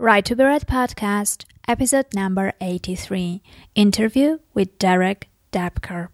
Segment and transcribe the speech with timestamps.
[0.00, 3.42] Write to Be Read podcast, episode number 83
[3.74, 6.08] Interview with Derek Doepker.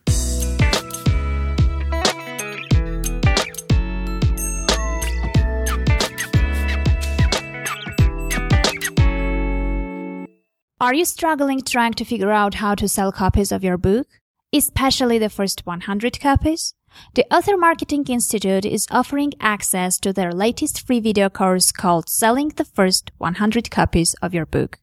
[10.80, 14.08] Are you struggling trying to figure out how to sell copies of your book,
[14.52, 16.74] especially the first 100 copies?
[17.14, 22.48] The Author Marketing Institute is offering access to their latest free video course called Selling
[22.50, 24.78] the First 100 Copies of Your Book.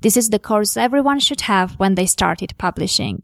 [0.00, 3.22] This is the course everyone should have when they started publishing.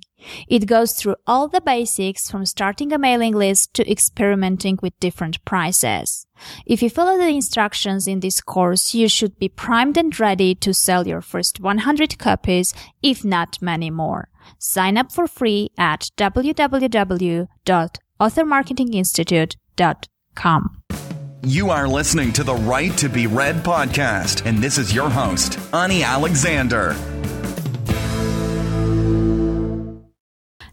[0.48, 5.44] It goes through all the basics from starting a mailing list to experimenting with different
[5.44, 6.26] prices.
[6.66, 10.72] If you follow the instructions in this course, you should be primed and ready to
[10.72, 14.28] sell your first 100 copies, if not many more.
[14.58, 16.10] Sign up for free at
[18.22, 20.78] www.authormarketinginstitute.com.
[21.44, 25.58] You are listening to the Write to Be Read podcast, and this is your host,
[25.74, 26.94] Ani Alexander.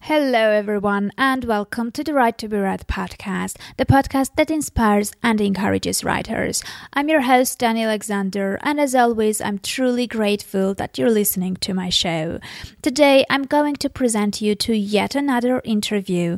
[0.02, 5.12] Hello, everyone, and welcome to the Write to Be Read podcast, the podcast that inspires
[5.24, 6.64] and encourages writers.
[6.94, 11.76] I'm your host, Ani Alexander, and as always, I'm truly grateful that you're listening to
[11.76, 12.40] my show.
[12.82, 16.38] Today, I'm going to present you to yet another interview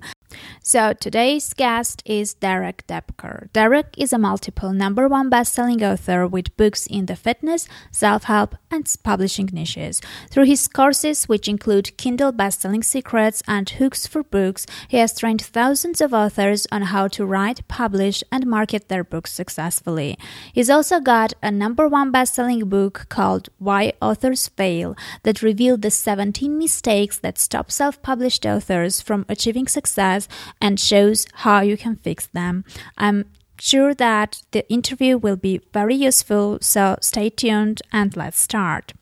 [0.62, 3.52] so today's guest is Derek Doepker.
[3.54, 8.86] Derek is a multiple number one best-selling author with books in the fitness, self-help, and
[9.04, 10.02] publishing niches.
[10.30, 15.42] Through his courses, which include Kindle best-selling secrets and hooks for books, he has trained
[15.42, 20.18] thousands of authors on how to write, publish, and market their books successfully.
[20.54, 25.92] He's also got a number one best-selling book called Why Authors Fail that revealed the
[25.92, 30.21] 17 mistakes that stop self-published authors from achieving success
[30.60, 32.66] and shows how you can fix them.
[32.98, 33.26] I'm
[33.60, 38.94] sure that the interview will be very useful, so stay tuned and let's start.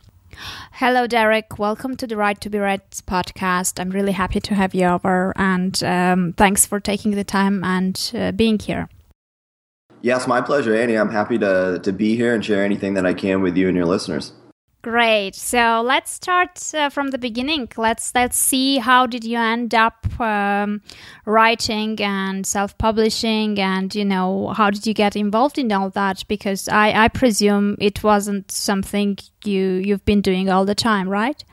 [0.73, 1.59] Hello, Derek.
[1.59, 3.79] Welcome to the Write to Be Read podcast.
[3.79, 8.11] I'm really happy to have you over, and um, thanks for taking the time and
[8.15, 8.87] uh, being here.
[10.01, 10.95] Yes, my pleasure, Annie.
[10.95, 13.75] I'm happy to, to be here and share anything that I can with you and
[13.75, 14.31] your listeners.
[14.81, 15.35] Great.
[15.35, 17.67] So let's start uh, from the beginning.
[17.75, 20.81] Let's let's see how did you end up um,
[21.25, 26.23] writing and self-publishing, and you know how did you get involved in all that?
[26.29, 31.43] Because I, I presume it wasn't something you you've been doing all the time, right?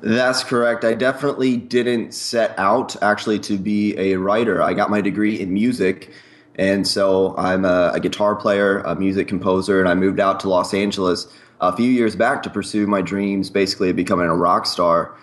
[0.00, 0.84] That's correct.
[0.84, 4.60] I definitely didn't set out actually to be a writer.
[4.62, 6.10] I got my degree in music.
[6.58, 10.48] And so I'm a, a guitar player, a music composer, and I moved out to
[10.48, 11.28] Los Angeles
[11.60, 15.14] a few years back to pursue my dreams, basically of becoming a rock star.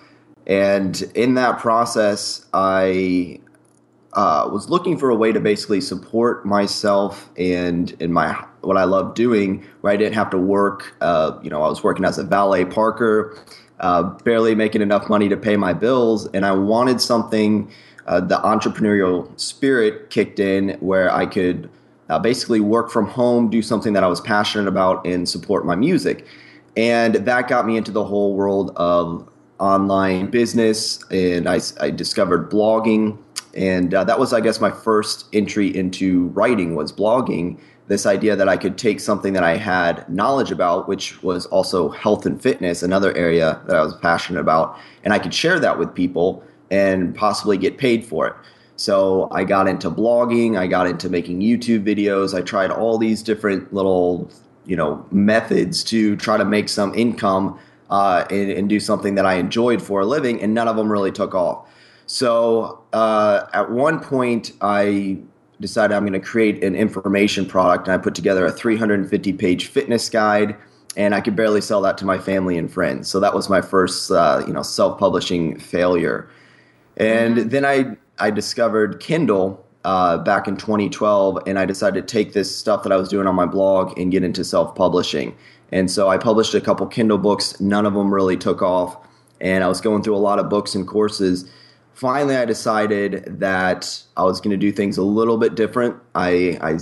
[0.45, 3.39] And in that process, I
[4.13, 8.83] uh, was looking for a way to basically support myself and in my what I
[8.83, 10.95] love doing, where I didn't have to work.
[11.01, 13.37] Uh, you know, I was working as a valet parker,
[13.79, 17.71] uh, barely making enough money to pay my bills, and I wanted something.
[18.05, 21.69] Uh, the entrepreneurial spirit kicked in where I could
[22.13, 25.75] uh, basically work from home, do something that I was passionate about, and support my
[25.75, 26.27] music.
[26.77, 29.27] And that got me into the whole world of
[29.59, 33.17] online business, and I, I discovered blogging.
[33.55, 37.59] And uh, that was, I guess, my first entry into writing was blogging.
[37.87, 41.89] This idea that I could take something that I had knowledge about, which was also
[41.89, 45.79] health and fitness, another area that I was passionate about, and I could share that
[45.79, 48.35] with people and possibly get paid for it.
[48.75, 52.33] So I got into blogging, I got into making YouTube videos.
[52.33, 54.29] I tried all these different little,
[54.65, 59.25] you know, methods to try to make some income uh, and, and, do something that
[59.25, 61.69] I enjoyed for a living, and none of them really took off.
[62.07, 65.19] So uh, at one point, I
[65.59, 69.67] decided I'm going to create an information product, and I put together a 350 page
[69.67, 70.55] fitness guide.
[70.95, 73.09] And I could barely sell that to my family and friends.
[73.09, 76.29] So that was my first, uh, you know, self-publishing failure.
[76.97, 77.49] And mm-hmm.
[77.49, 82.55] then I I discovered Kindle uh, back in 2012, and I decided to take this
[82.55, 85.35] stuff that I was doing on my blog and get into self publishing.
[85.71, 87.59] And so I published a couple Kindle books.
[87.59, 88.95] None of them really took off.
[89.41, 91.49] And I was going through a lot of books and courses.
[91.93, 95.95] Finally, I decided that I was going to do things a little bit different.
[96.15, 96.77] I, I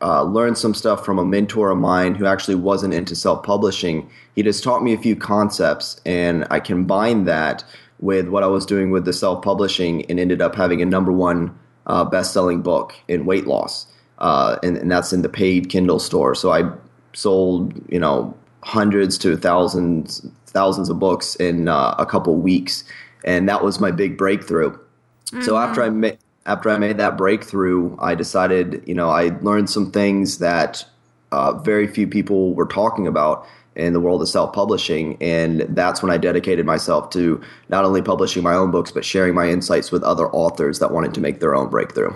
[0.00, 4.08] uh, learned some stuff from a mentor of mine who actually wasn't into self publishing.
[4.34, 7.64] He just taught me a few concepts, and I combined that
[8.00, 11.12] with what I was doing with the self publishing and ended up having a number
[11.12, 11.56] one
[11.86, 13.86] uh, best selling book in weight loss.
[14.18, 16.34] Uh, and, and, that's in the paid Kindle store.
[16.34, 16.68] So I
[17.12, 18.34] sold, you know,
[18.64, 22.82] hundreds to thousands, thousands of books in uh, a couple weeks,
[23.24, 24.72] and that was my big breakthrough.
[24.72, 25.42] Mm-hmm.
[25.42, 29.68] So after I made after I made that breakthrough, I decided, you know, I learned
[29.68, 30.84] some things that
[31.30, 33.46] uh, very few people were talking about,
[33.78, 35.16] in the world of self publishing.
[35.20, 39.34] And that's when I dedicated myself to not only publishing my own books, but sharing
[39.34, 42.14] my insights with other authors that wanted to make their own breakthrough.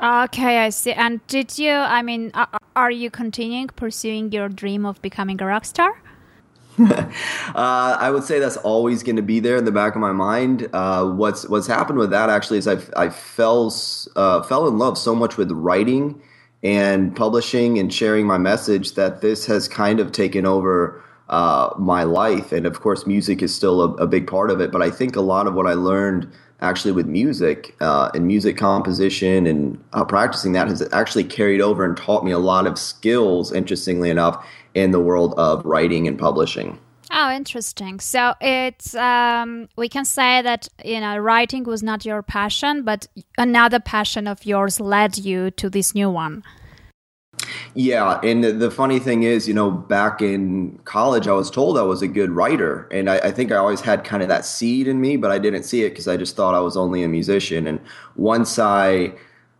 [0.00, 0.92] Okay, I see.
[0.92, 2.30] And did you, I mean,
[2.74, 6.02] are you continuing pursuing your dream of becoming a rock star?
[6.78, 7.04] uh,
[7.54, 10.68] I would say that's always going to be there in the back of my mind.
[10.74, 13.72] Uh, what's what's happened with that actually is I I fell
[14.14, 16.20] uh, fell in love so much with writing
[16.62, 22.04] and publishing and sharing my message that this has kind of taken over uh, my
[22.04, 22.52] life.
[22.52, 24.70] And of course, music is still a, a, big part of it.
[24.70, 26.30] But I think a lot of what I learned
[26.60, 31.84] actually with music uh, and music composition and uh, practicing that has actually carried over
[31.84, 33.52] and taught me a lot of skills.
[33.52, 36.78] Interestingly enough in the world of writing and publishing.
[37.10, 38.00] Oh, interesting.
[38.00, 43.06] So it's um, we can say that you know writing was not your passion, but
[43.38, 46.42] another passion of yours led you to this new one.
[47.74, 51.82] Yeah, and the, funny thing is, you know, back in college, I was told I
[51.82, 54.88] was a good writer, and I, I think I always had kind of that seed
[54.88, 57.08] in me, but I didn't see it because I just thought I was only a
[57.08, 57.66] musician.
[57.66, 57.78] And
[58.16, 59.12] once I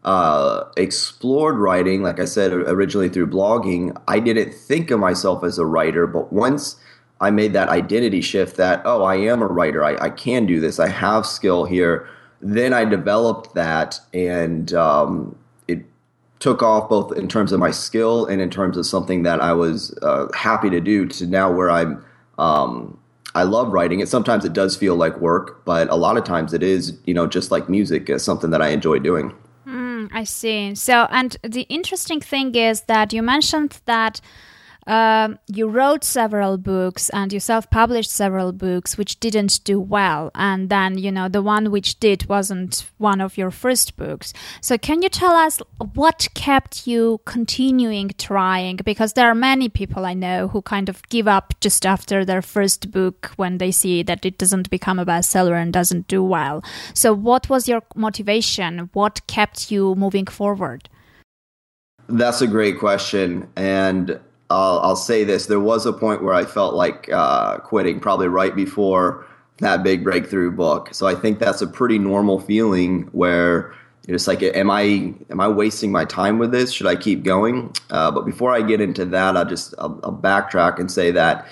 [0.04, 5.58] uh, explored writing, like I said originally through blogging, I didn't think of myself as
[5.58, 6.06] a writer.
[6.06, 6.76] But once
[7.21, 10.61] I made that identity shift that, oh, I am a writer, I, I can do
[10.61, 12.09] this, I have skill here,
[12.41, 15.37] then I developed that and um,
[15.67, 15.85] it
[16.39, 19.53] took off both in terms of my skill and in terms of something that I
[19.53, 22.05] was uh, happy to do to now where I'm.
[22.39, 22.99] Um,
[23.35, 24.09] I love writing it.
[24.09, 27.27] Sometimes it does feel like work, but a lot of times it is, you know,
[27.27, 29.35] just like music, is something that I enjoy doing.
[30.13, 30.75] I see.
[30.75, 34.21] So, and the interesting thing is that you mentioned that
[34.87, 40.31] um, you wrote several books and you self published several books which didn't do well.
[40.35, 44.33] And then, you know, the one which did wasn't one of your first books.
[44.61, 45.61] So, can you tell us
[45.94, 48.77] what kept you continuing trying?
[48.85, 52.43] Because there are many people I know who kind of give up just after their
[52.43, 56.62] first book when they see that it doesn't become a bestseller and doesn't do well.
[56.94, 58.91] So, what was your motivation?
[58.93, 60.89] What kept you moving forward?
[62.09, 63.49] That's a great question.
[63.56, 68.00] And I'll, I'll say this: there was a point where I felt like uh, quitting,
[68.00, 69.26] probably right before
[69.58, 70.93] that big breakthrough book.
[70.93, 73.75] So I think that's a pretty normal feeling where
[74.06, 76.72] you're just like, am I am I wasting my time with this?
[76.72, 77.72] Should I keep going?
[77.90, 81.48] Uh, but before I get into that, I'll just I'll, I'll backtrack and say that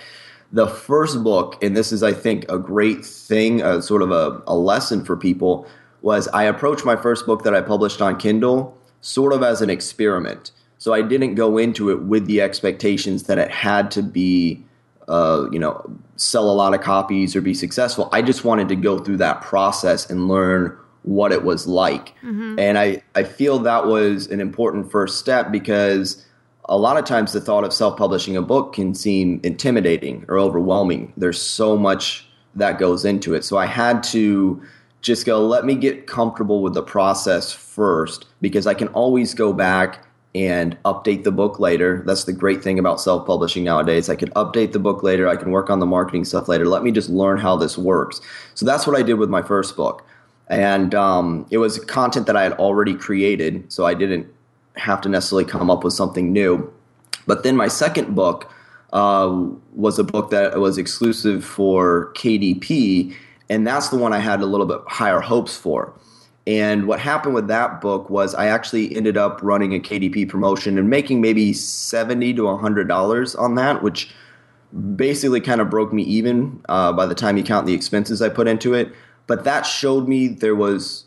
[0.52, 4.40] the first book, and this is I think a great thing, a sort of a,
[4.46, 5.66] a lesson for people,
[6.00, 9.68] was I approached my first book that I published on Kindle sort of as an
[9.68, 10.52] experiment.
[10.84, 14.62] So I didn't go into it with the expectations that it had to be,
[15.08, 15.82] uh, you know,
[16.16, 18.10] sell a lot of copies or be successful.
[18.12, 22.08] I just wanted to go through that process and learn what it was like.
[22.18, 22.58] Mm-hmm.
[22.58, 26.22] And I, I feel that was an important first step because
[26.66, 30.38] a lot of times the thought of self publishing a book can seem intimidating or
[30.38, 31.14] overwhelming.
[31.16, 33.42] There's so much that goes into it.
[33.42, 34.62] So I had to
[35.00, 39.54] just go, let me get comfortable with the process first because I can always go
[39.54, 40.03] back
[40.34, 42.02] and update the book later.
[42.06, 44.08] That's the great thing about self publishing nowadays.
[44.08, 46.66] I can update the book later, I can work on the marketing stuff later.
[46.66, 48.20] Let me just learn how this works.
[48.54, 50.04] So that's what I did with my first book.
[50.48, 54.26] And um, it was content that I had already created, so I didn't
[54.76, 56.70] have to necessarily come up with something new.
[57.26, 58.50] But then my second book
[58.92, 63.14] uh, was a book that was exclusive for KDP,
[63.48, 65.94] and that's the one I had a little bit higher hopes for.
[66.46, 70.76] And what happened with that book was I actually ended up running a KDP promotion
[70.76, 74.10] and making maybe seventy to hundred dollars on that, which
[74.96, 78.28] basically kind of broke me even uh, by the time you count the expenses I
[78.28, 78.92] put into it.
[79.26, 81.04] But that showed me there was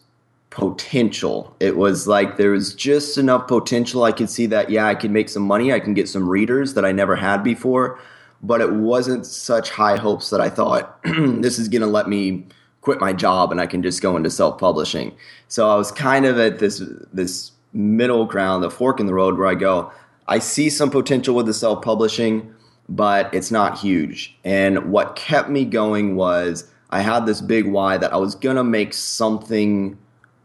[0.49, 1.55] potential.
[1.59, 4.03] It was like there was just enough potential.
[4.03, 5.71] I could see that yeah, I can make some money.
[5.71, 7.99] I can get some readers that I never had before.
[8.41, 12.45] But it wasn't such high hopes that I thought this is going to let me
[12.87, 15.13] quit my job and I can just go into self publishing.
[15.49, 19.37] So I was kind of at this this middle ground, the fork in the road
[19.37, 19.91] where I go,
[20.29, 22.49] I see some potential with the self publishing,
[22.87, 24.37] but it's not huge.
[24.45, 28.63] And what kept me going was I had this big why that I was gonna
[28.63, 29.97] make something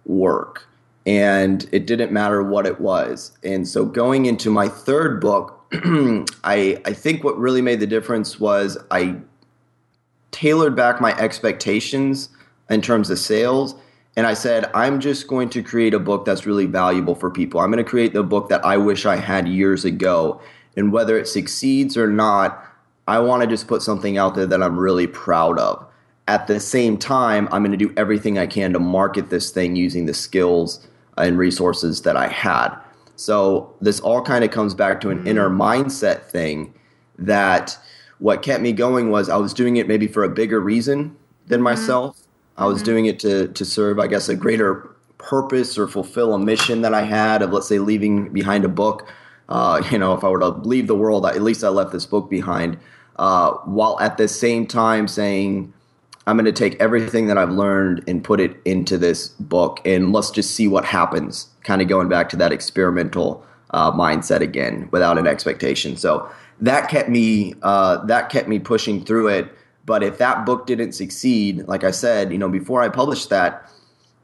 [0.05, 0.67] work.
[1.07, 3.39] And it didn't matter what it was.
[3.45, 8.41] And so going into my third book, I I think what really made the difference
[8.41, 9.21] was I
[10.33, 12.29] tailored back my expectations
[12.69, 13.77] in terms of sales.
[14.17, 17.61] And I said, I'm just going to create a book that's really valuable for people.
[17.61, 20.41] I'm going to create the book that I wish I had years ago.
[20.77, 22.63] And whether it succeeds or not,
[23.07, 25.87] I want to just put something out there that I'm really proud of.
[26.29, 29.77] At the same time, I'm going to do everything I can to market this thing
[29.77, 30.87] using the skills
[31.17, 32.75] and resources that I had.
[33.17, 35.57] So this all kind of comes back to an inner mm.
[35.57, 36.75] mindset thing
[37.19, 37.79] that
[38.23, 41.17] what kept me going was I was doing it maybe for a bigger reason
[41.49, 41.65] than mm-hmm.
[41.65, 42.21] myself.
[42.57, 42.85] I was mm-hmm.
[42.85, 44.89] doing it to to serve, I guess, a greater
[45.19, 49.09] purpose or fulfill a mission that I had of, let's say, leaving behind a book.
[49.49, 52.07] Uh, you know, if I were to leave the world, at least I left this
[52.07, 52.79] book behind.
[53.17, 55.73] Uh, while at the same time saying,
[56.27, 60.13] I'm going to take everything that I've learned and put it into this book, and
[60.13, 61.49] let's just see what happens.
[61.65, 65.97] Kind of going back to that experimental uh, mindset again, without an expectation.
[65.97, 66.31] So
[66.63, 69.53] that kept me uh, that kept me pushing through it.
[69.85, 73.69] But if that book didn't succeed, like I said, you know, before I published that,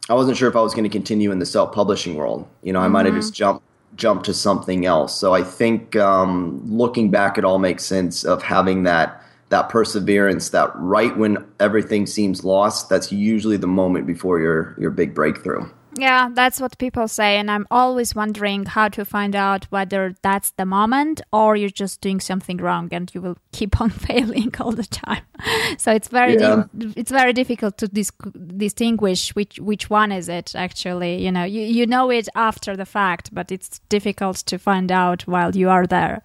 [0.08, 2.48] I wasn't sure if I was going to continue in the self publishing world.
[2.62, 2.92] You know, I mm-hmm.
[2.92, 3.64] might have just jumped
[3.96, 5.18] jumped to something else.
[5.18, 10.50] So I think um, looking back, it all makes sense of having that that perseverance.
[10.50, 15.68] That right when everything seems lost, that's usually the moment before your your big breakthrough.
[15.96, 17.38] Yeah, that's what people say.
[17.38, 22.00] And I'm always wondering how to find out whether that's the moment or you're just
[22.00, 25.22] doing something wrong and you will keep on failing all the time.
[25.78, 26.64] So it's very yeah.
[26.76, 28.10] di- it's very difficult to dis-
[28.56, 31.22] distinguish which which one is it actually.
[31.24, 35.22] You know, you, you know it after the fact, but it's difficult to find out
[35.22, 36.22] while you are there.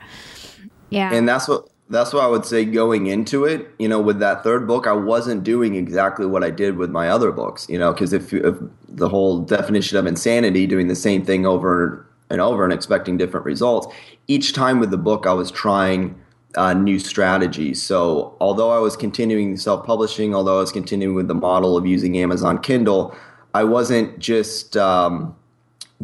[0.89, 1.13] Yeah.
[1.13, 4.43] And that's what that's why I would say going into it, you know, with that
[4.43, 7.93] third book, I wasn't doing exactly what I did with my other books, you know,
[7.93, 8.55] because if, if,
[8.87, 13.45] the whole definition of insanity, doing the same thing over and over and expecting different
[13.45, 13.87] results,
[14.27, 16.19] each time with the book, I was trying
[16.55, 17.81] uh, new strategies.
[17.81, 21.85] So although I was continuing self publishing, although I was continuing with the model of
[21.85, 23.15] using Amazon Kindle,
[23.53, 24.77] I wasn't just.
[24.77, 25.35] Um,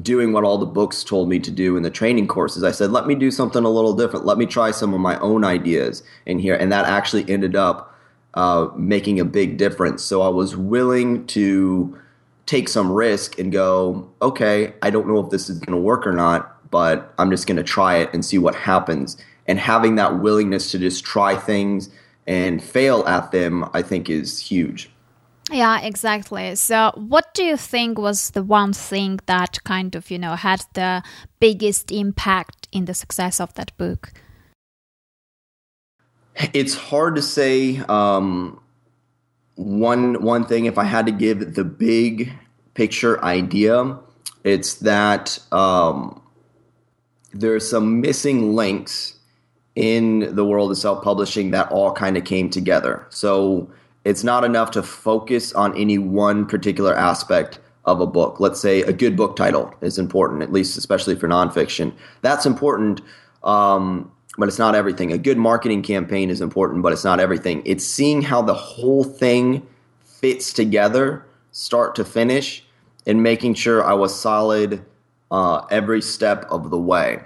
[0.01, 2.63] doing what all the books told me to do in the training courses.
[2.63, 4.25] I said, let me do something a little different.
[4.25, 6.55] Let me try some of my own ideas in here.
[6.55, 7.95] And that actually ended up
[8.35, 10.03] uh, making a big difference.
[10.03, 11.97] So I was willing to
[12.45, 16.05] take some risk and go, okay, I don't know if this is going to work
[16.05, 19.17] or not, but I'm just going to try it and see what happens.
[19.47, 21.89] And having that willingness to just try things
[22.27, 24.89] and fail at them, I think is huge.
[25.51, 26.55] Yeah, exactly.
[26.55, 30.63] So, what do you think was the one thing that kind of, you know, had
[30.73, 31.03] the
[31.39, 34.11] biggest impact in the success of that book?
[36.53, 38.61] It's hard to say um,
[39.55, 40.65] one one thing.
[40.65, 42.31] If I had to give the big
[42.75, 43.97] picture idea,
[44.43, 46.21] it's that um,
[47.33, 49.15] there's some missing links
[49.75, 53.07] in the world of self publishing that all kind of came together.
[53.09, 53.69] So
[54.05, 58.39] it's not enough to focus on any one particular aspect of a book.
[58.39, 61.93] Let's say a good book title is important, at least especially for nonfiction.
[62.21, 63.01] That's important,
[63.43, 65.11] um, but it's not everything.
[65.11, 67.61] A good marketing campaign is important, but it's not everything.
[67.65, 69.65] It's seeing how the whole thing
[70.03, 72.63] fits together, start to finish,
[73.05, 74.85] and making sure I was solid
[75.31, 77.21] uh, every step of the way.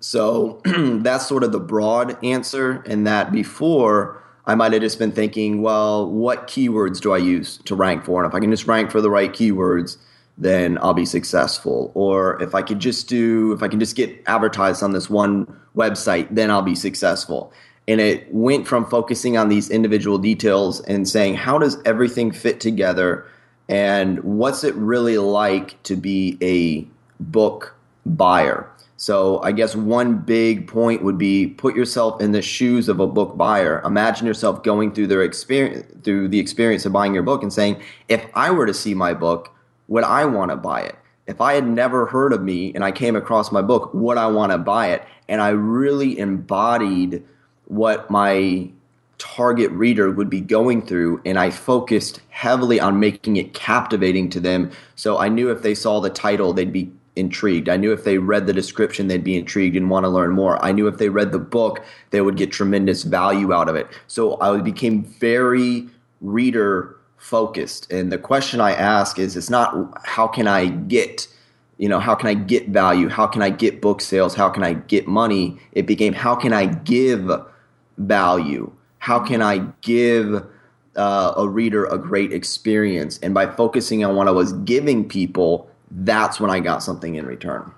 [0.00, 5.12] So that's sort of the broad answer, and that before I might have just been
[5.12, 8.22] thinking, well, what keywords do I use to rank for?
[8.22, 9.98] And if I can just rank for the right keywords,
[10.36, 11.92] then I'll be successful.
[11.94, 15.46] Or if I could just do, if I can just get advertised on this one
[15.76, 17.52] website, then I'll be successful.
[17.86, 22.60] And it went from focusing on these individual details and saying, how does everything fit
[22.60, 23.26] together?
[23.68, 26.86] And what's it really like to be a
[27.22, 27.74] book
[28.06, 28.68] buyer?
[29.02, 33.06] So I guess one big point would be put yourself in the shoes of a
[33.08, 33.82] book buyer.
[33.84, 37.82] Imagine yourself going through their experience through the experience of buying your book and saying,
[38.06, 39.52] if I were to see my book,
[39.88, 40.94] would I want to buy it?
[41.26, 44.28] If I had never heard of me and I came across my book, would I
[44.28, 45.02] want to buy it?
[45.28, 47.24] And I really embodied
[47.64, 48.70] what my
[49.18, 54.38] target reader would be going through and I focused heavily on making it captivating to
[54.38, 54.70] them.
[54.94, 57.68] So I knew if they saw the title, they'd be intrigued.
[57.68, 60.62] I knew if they read the description, they'd be intrigued and want to learn more.
[60.64, 63.86] I knew if they read the book, they would get tremendous value out of it.
[64.06, 65.88] So I became very
[66.20, 67.92] reader focused.
[67.92, 71.28] And the question I ask is it's not how can I get
[71.78, 74.62] you know how can i get value how can i get book sales how can
[74.62, 77.28] i get money it became how can i give
[77.98, 80.46] value how can i give
[80.94, 85.68] uh, a reader a great experience and by focusing on what i was giving people
[85.94, 87.72] that's when I got something in return.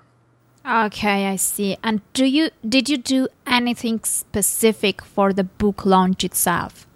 [0.66, 1.76] Okay, I see.
[1.82, 6.86] And do you did you do anything specific for the book launch itself?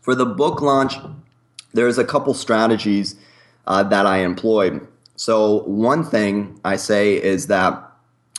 [0.00, 0.94] For the book launch,
[1.74, 3.16] there's a couple strategies
[3.66, 4.86] uh, that I employed.
[5.16, 7.82] So one thing I say is that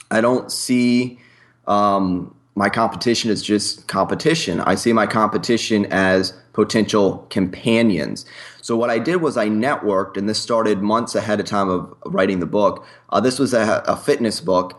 [0.10, 1.19] I don't see
[1.67, 4.62] um, my competition as just competition.
[4.62, 8.25] I see my competition as potential companions.
[8.62, 11.96] So what I did was I networked, and this started months ahead of time of
[12.06, 12.86] writing the book.
[13.12, 14.78] Uh, this was a, a, fitness book,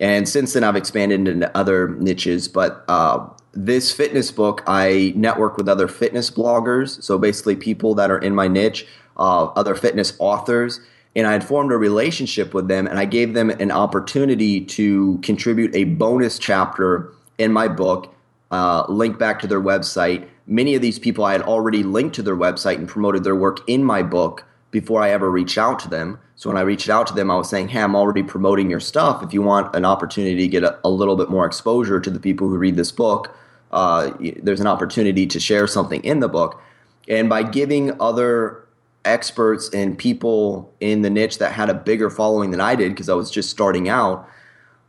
[0.00, 2.48] and since then I've expanded into other niches.
[2.48, 7.00] But uh, this fitness book, I network with other fitness bloggers.
[7.00, 10.80] So basically, people that are in my niche, uh, other fitness authors.
[11.14, 15.18] And I had formed a relationship with them, and I gave them an opportunity to
[15.22, 18.12] contribute a bonus chapter in my book,
[18.50, 20.28] uh, link back to their website.
[20.46, 23.60] Many of these people I had already linked to their website and promoted their work
[23.66, 26.18] in my book before I ever reached out to them.
[26.36, 28.80] So when I reached out to them, I was saying, hey, I'm already promoting your
[28.80, 29.22] stuff.
[29.22, 32.20] If you want an opportunity to get a, a little bit more exposure to the
[32.20, 33.36] people who read this book,
[33.72, 36.60] uh, there's an opportunity to share something in the book.
[37.08, 38.64] And by giving other
[39.04, 43.08] experts and people in the niche that had a bigger following than I did, because
[43.08, 44.28] I was just starting out,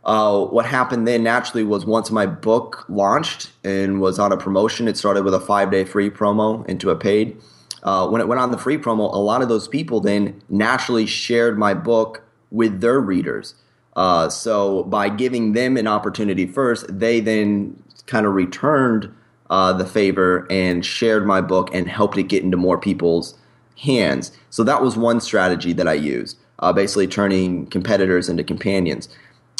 [0.04, 4.88] uh, what happened then naturally was once my book launched and was on a promotion,
[4.88, 7.36] it started with a five day free promo into a paid.
[7.82, 11.06] Uh, when it went on the free promo, a lot of those people then naturally
[11.06, 13.54] shared my book with their readers.
[13.94, 19.12] Uh, so by giving them an opportunity first, they then kind of returned
[19.50, 23.38] uh, the favor and shared my book and helped it get into more people's
[23.78, 24.32] hands.
[24.50, 29.08] So that was one strategy that I used, uh, basically turning competitors into companions.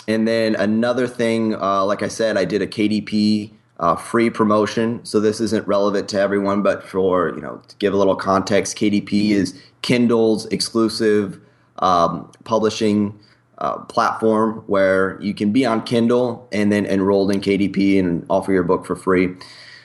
[0.09, 5.04] And then another thing, uh, like I said, I did a KDP uh, free promotion.
[5.04, 8.76] So this isn't relevant to everyone, but for you know to give a little context,
[8.76, 11.40] KDP is Kindle's exclusive
[11.78, 13.18] um, publishing
[13.59, 18.52] uh, platform where you can be on Kindle and then enrolled in KDP and offer
[18.52, 19.35] your book for free.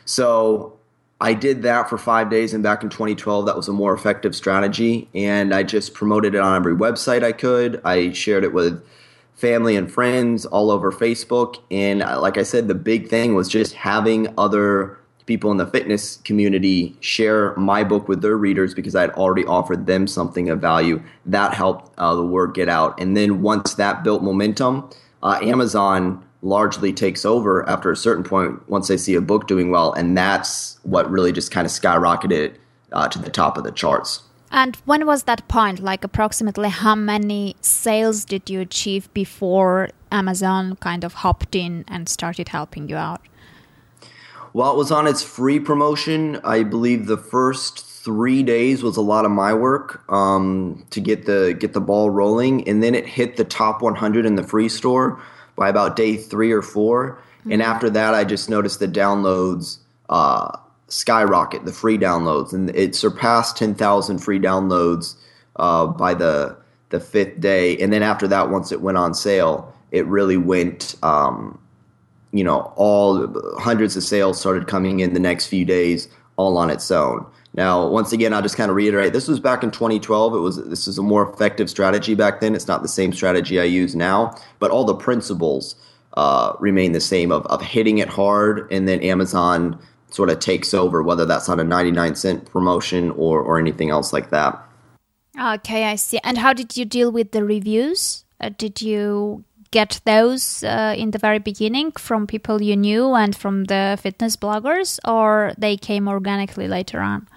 [0.06, 0.78] So
[1.20, 4.36] I did that for five days, and back in 2012, that was a more effective
[4.36, 5.10] strategy.
[5.16, 7.82] And I just promoted it on every website I could.
[7.84, 8.84] I shared it with
[9.38, 11.58] family and friends all over Facebook.
[11.72, 15.68] And uh, like I said, the big thing was just having other people in the
[15.68, 20.50] fitness community share my book with their readers because I had already offered them something
[20.50, 21.02] of value.
[21.26, 23.00] That helped uh, the word get out.
[23.00, 24.90] And then once that built momentum,
[25.22, 29.70] uh, Amazon largely takes over after a certain point once they see a book doing
[29.70, 29.94] well.
[29.94, 32.56] And that's what really just kind of skyrocketed
[32.92, 34.24] uh, to the top of the charts.
[34.52, 35.80] And when was that point?
[35.80, 42.08] Like, approximately how many sales did you achieve before Amazon kind of hopped in and
[42.08, 43.22] started helping you out?
[44.54, 46.40] Well, it was on its free promotion.
[46.44, 51.26] I believe the first three days was a lot of my work um, to get
[51.26, 54.70] the get the ball rolling, and then it hit the top 100 in the free
[54.70, 55.22] store
[55.56, 57.52] by about day three or 4 mm-hmm.
[57.52, 59.80] And after that, I just noticed the downloads
[60.10, 65.16] uh, skyrocket, the free downloads, and it surpassed 10,000 free downloads
[65.58, 66.58] uh, by the
[66.90, 67.78] the fifth day.
[67.80, 70.96] And then after that, once it went on sale, it really went.
[71.04, 71.60] Um,
[72.34, 76.70] you know, all hundreds of sales started coming in the next few days, all on
[76.70, 77.26] its own.
[77.54, 80.36] Now, once again, I'll just kind of reiterate: this was back in 2012.
[80.36, 82.54] It was this is a more effective strategy back then.
[82.54, 85.76] It's not the same strategy I use now, but all the principles
[86.16, 90.74] uh, remain the same of of hitting it hard, and then Amazon sort of takes
[90.74, 94.58] over, whether that's on a 99 cent promotion or or anything else like that.
[95.40, 96.20] Okay, I see.
[96.24, 98.26] And how did you deal with the reviews?
[98.42, 103.36] Uh, did you get those uh, in the very beginning from people you knew and
[103.36, 107.28] from the fitness bloggers, or they came organically later on?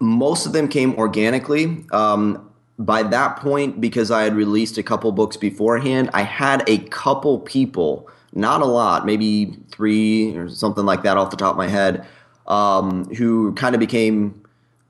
[0.00, 1.84] Most of them came organically.
[1.92, 6.78] Um, by that point, because I had released a couple books beforehand, I had a
[6.88, 11.56] couple people, not a lot, maybe three or something like that off the top of
[11.56, 12.06] my head,
[12.46, 14.40] um, who kind of became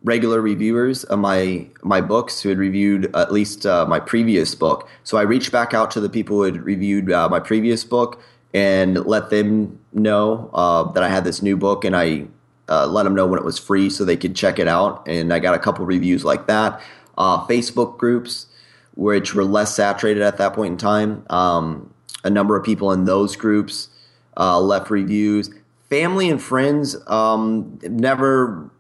[0.02, 4.88] regular reviewers of my my books who had reviewed at least uh, my previous book.
[5.04, 8.20] So I reached back out to the people who had reviewed uh, my previous book
[8.52, 12.26] and let them know uh, that I had this new book, and I
[12.68, 15.06] uh, let them know when it was free so they could check it out.
[15.06, 16.80] And I got a couple reviews like that.
[17.16, 18.46] Uh, Facebook groups,
[18.94, 21.24] which were less saturated at that point in time.
[21.30, 21.89] Um,
[22.24, 23.88] a number of people in those groups
[24.36, 25.50] uh, left reviews.
[25.88, 28.70] Family and friends um, never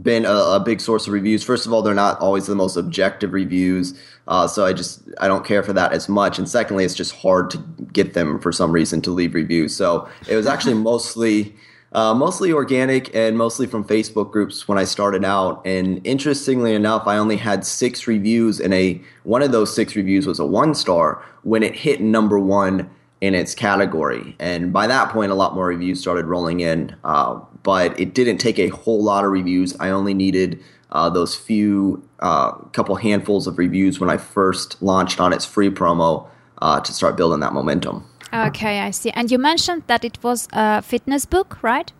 [0.00, 1.42] been a, a, big source of reviews.
[1.42, 3.94] First of all, they're not always the most objective reviews,
[4.26, 6.38] uh, so I just I don't care for that as much.
[6.38, 7.58] And secondly, it's just hard to
[7.92, 9.74] get them for some reason to leave reviews.
[9.74, 11.54] So it was actually mostly.
[11.94, 15.62] Uh, mostly organic and mostly from Facebook groups when I started out.
[15.64, 20.26] And interestingly enough, I only had six reviews, and a one of those six reviews
[20.26, 24.36] was a one star when it hit number one in its category.
[24.38, 26.96] And by that point, a lot more reviews started rolling in.
[27.04, 29.74] Uh, but it didn't take a whole lot of reviews.
[29.80, 35.20] I only needed uh, those few uh, couple handfuls of reviews when I first launched
[35.20, 36.28] on its free promo
[36.60, 38.06] uh, to start building that momentum.
[38.34, 39.10] Okay, I see.
[39.10, 41.92] And you mentioned that it was a fitness book, right?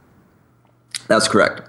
[1.06, 1.62] That's correct.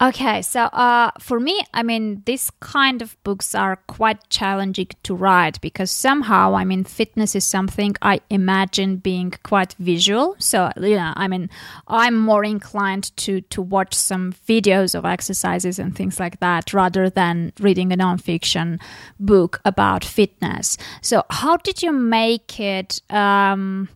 [0.00, 5.14] Okay, so uh, for me, I mean, these kind of books are quite challenging to
[5.14, 10.36] write because somehow, I mean, fitness is something I imagine being quite visual.
[10.38, 11.50] So, you know, I mean,
[11.88, 17.10] I'm more inclined to to watch some videos of exercises and things like that rather
[17.10, 18.80] than reading a nonfiction
[19.18, 20.78] book about fitness.
[21.02, 23.02] So, how did you make it?
[23.10, 23.88] Um,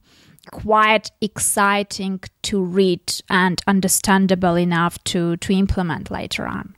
[0.51, 6.75] quite exciting to read and understandable enough to, to implement later on.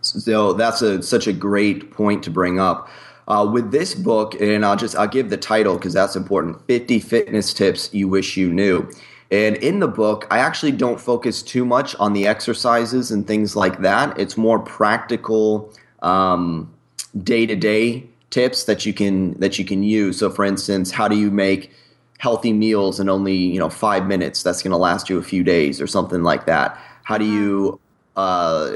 [0.00, 2.88] So that's a, such a great point to bring up.
[3.26, 6.60] Uh, with this book, and I'll just I'll give the title because that's important.
[6.66, 8.86] Fifty fitness tips you wish you knew.
[9.30, 13.56] And in the book, I actually don't focus too much on the exercises and things
[13.56, 14.20] like that.
[14.20, 15.72] It's more practical,
[17.22, 20.18] day to day tips that you can that you can use.
[20.18, 21.72] So, for instance, how do you make
[22.18, 25.42] healthy meals in only you know five minutes that's going to last you a few
[25.42, 26.78] days or something like that.
[27.02, 27.80] How do you
[28.16, 28.70] uh,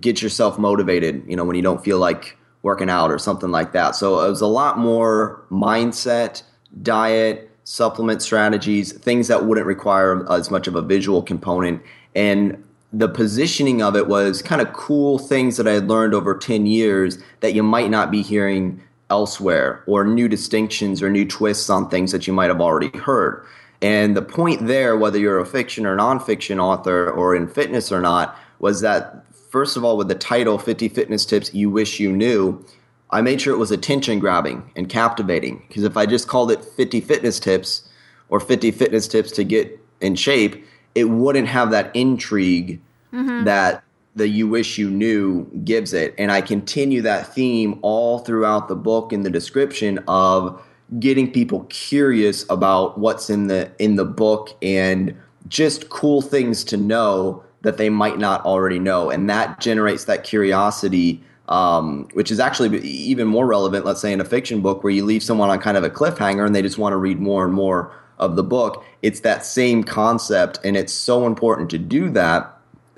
[0.00, 3.72] get yourself motivated you know when you don't feel like working out or something like
[3.72, 3.96] that?
[3.96, 6.42] So it was a lot more mindset
[6.82, 11.82] diet supplement strategies things that wouldn't require as much of a visual component.
[12.14, 16.36] And the positioning of it was kind of cool things that i had learned over
[16.36, 21.68] 10 years that you might not be hearing elsewhere or new distinctions or new twists
[21.68, 23.44] on things that you might have already heard.
[23.82, 28.00] And the point there, whether you're a fiction or nonfiction author or in fitness or
[28.00, 32.10] not, was that first of all, with the title 50 Fitness Tips You Wish You
[32.10, 32.64] Knew,
[33.10, 35.62] I made sure it was attention grabbing and captivating.
[35.68, 37.86] Because if I just called it 50 Fitness Tips
[38.30, 42.80] or 50 Fitness Tips to get in shape, it wouldn't have that intrigue
[43.12, 43.44] mm-hmm.
[43.44, 46.14] that the you wish you knew gives it.
[46.18, 50.62] And i continue that theme all throughout the book in the description of
[50.98, 55.16] getting people curious about what's in the in the book and
[55.48, 59.08] just cool things to know that they might not already know.
[59.10, 64.20] And that generates that curiosity um, which is actually even more relevant let's say in
[64.20, 66.78] a fiction book where you leave someone on kind of a cliffhanger and they just
[66.78, 68.84] want to read more and more of the book.
[69.02, 72.51] It's that same concept and it's so important to do that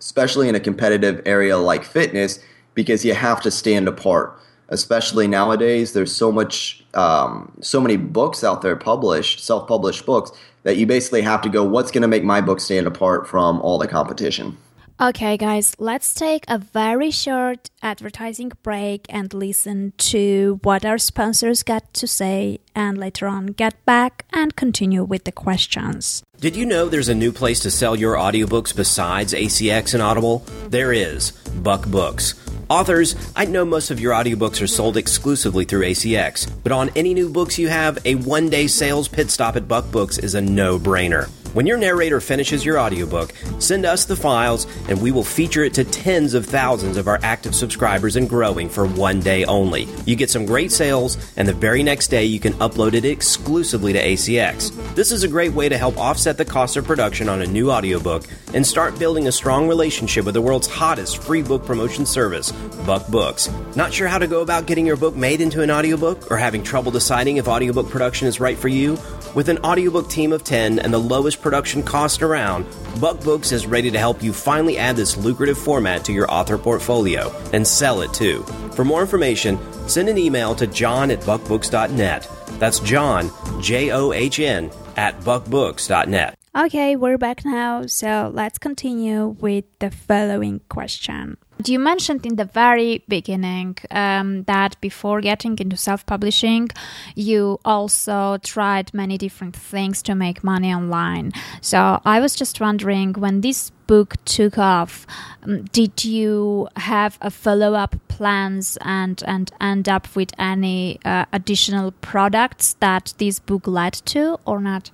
[0.05, 2.38] especially in a competitive area like fitness,
[2.75, 4.38] because you have to stand apart.
[4.69, 10.31] Especially nowadays, there's so much, um, so many books out there published, self-published books
[10.64, 13.61] that you basically have to go, what's going to make my book stand apart from
[13.62, 14.59] all the competition?
[15.01, 21.62] Okay, guys, let's take a very short advertising break and listen to what our sponsors
[21.62, 26.23] got to say, and later on get back and continue with the questions.
[26.45, 30.45] Did you know there's a new place to sell your audiobooks besides ACX and Audible?
[30.69, 31.31] There is
[31.63, 32.35] Buck Books.
[32.69, 37.15] Authors, I know most of your audiobooks are sold exclusively through ACX, but on any
[37.15, 40.41] new books you have, a one day sales pit stop at Buck Books is a
[40.43, 41.31] no brainer.
[41.55, 45.73] When your narrator finishes your audiobook, send us the files and we will feature it
[45.75, 49.87] to tens of thousands of our active subscribers and growing for one day only.
[50.05, 53.93] You get some great sales, and the very next day you can upload it exclusively
[53.93, 54.73] to ACX.
[54.97, 55.97] This is a great way to help
[56.35, 60.25] offset the cost of production on a new audiobook and start building a strong relationship
[60.25, 62.51] with the world's hottest free book promotion service,
[62.87, 63.51] Buck Books.
[63.77, 66.62] Not sure how to go about getting your book made into an audiobook or having
[66.62, 68.99] trouble deciding if audiobook production is right for you?
[69.35, 72.66] With an audiobook team of 10 and the lowest production cost around,
[73.01, 76.59] Buck Books is ready to help you finally add this lucrative format to your author
[76.59, 78.42] portfolio and sell it too.
[78.75, 82.29] For more information, send an email to john at buckbooks.net.
[82.59, 86.35] That's John, J O H N, at buckbooks.net.
[86.57, 91.37] Okay, we're back now, so let's continue with the following question.
[91.62, 96.69] You mentioned in the very beginning um, that before getting into self publishing,
[97.14, 101.33] you also tried many different things to make money online.
[101.61, 105.07] So I was just wondering when this book took off,
[105.45, 111.27] um, did you have a follow up plans and, and end up with any uh,
[111.33, 114.90] additional products that this book led to or not?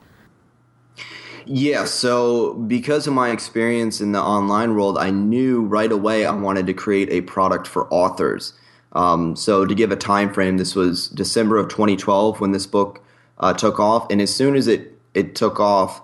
[1.46, 6.32] Yeah, so because of my experience in the online world, I knew right away I
[6.32, 8.52] wanted to create a product for authors.
[8.92, 13.02] Um, so to give a time frame, this was December of 2012 when this book
[13.38, 16.02] uh, took off, and as soon as it it took off,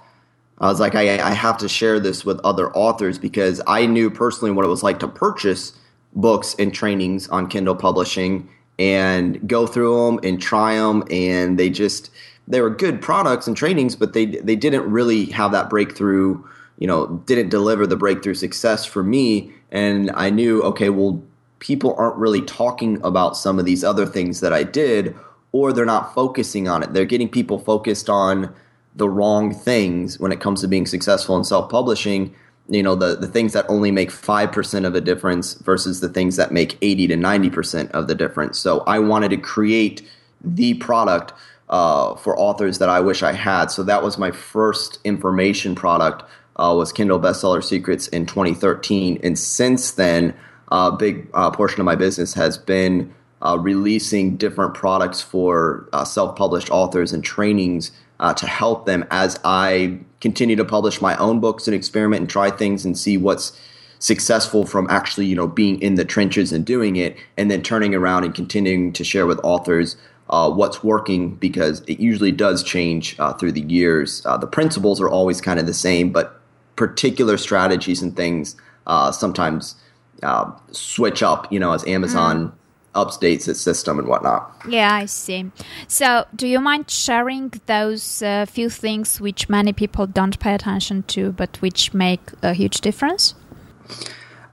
[0.59, 4.11] I was like, I, I have to share this with other authors because I knew
[4.11, 5.73] personally what it was like to purchase
[6.15, 11.71] books and trainings on Kindle publishing and go through them and try them, and they
[11.71, 12.11] just
[12.49, 16.43] they were good products and trainings, but they they didn't really have that breakthrough.
[16.79, 19.53] You know, didn't deliver the breakthrough success for me.
[19.71, 21.23] And I knew, okay, well,
[21.59, 25.15] people aren't really talking about some of these other things that I did,
[25.53, 26.93] or they're not focusing on it.
[26.93, 28.55] They're getting people focused on
[28.95, 32.35] the wrong things when it comes to being successful in self publishing.
[32.69, 36.37] you know the, the things that only make 5% of a difference versus the things
[36.37, 40.03] that make 80 to 90% of the difference so i wanted to create
[40.43, 41.33] the product
[41.69, 43.67] uh, for authors that i wish i had.
[43.67, 46.25] So that was my first information product
[46.57, 50.35] uh, was kindle bestseller secrets in 2013 and since then
[50.69, 56.71] a big uh, portion of my business has been uh, releasing different products for self-published
[56.71, 57.93] authors and trainings
[58.37, 62.51] to help them as I continue to publish my own books and experiment and try
[62.51, 63.53] things and see what's
[63.99, 67.95] successful from actually you know being in the trenches and doing it and then turning
[67.95, 69.97] around and continuing to share with authors
[70.31, 75.01] uh, what's working because it usually does change uh, through the years uh, the principles
[75.01, 76.41] are always kind of the same but
[76.77, 79.77] particular strategies and things uh, sometimes
[80.23, 82.53] uh, switch up you know as amazon mm
[82.97, 84.51] updates its system and whatnot.
[84.69, 85.51] Yeah, I see.
[85.87, 91.05] So, do you mind sharing those uh, few things which many people don't pay attention
[91.15, 93.35] to, but which make a huge difference?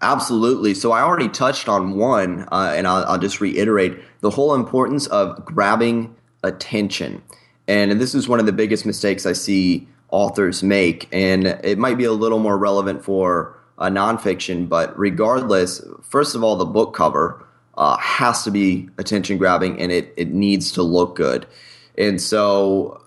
[0.02, 0.74] Absolutely.
[0.74, 5.06] So, I already touched on one, uh, and I'll, I'll just reiterate the whole importance
[5.08, 7.22] of grabbing attention.
[7.68, 11.98] And this is one of the biggest mistakes I see authors make, and it might
[11.98, 16.94] be a little more relevant for a nonfiction, but regardless, first of all, the book
[16.94, 21.46] cover uh, has to be attention grabbing and it, it needs to look good.
[21.98, 23.04] And so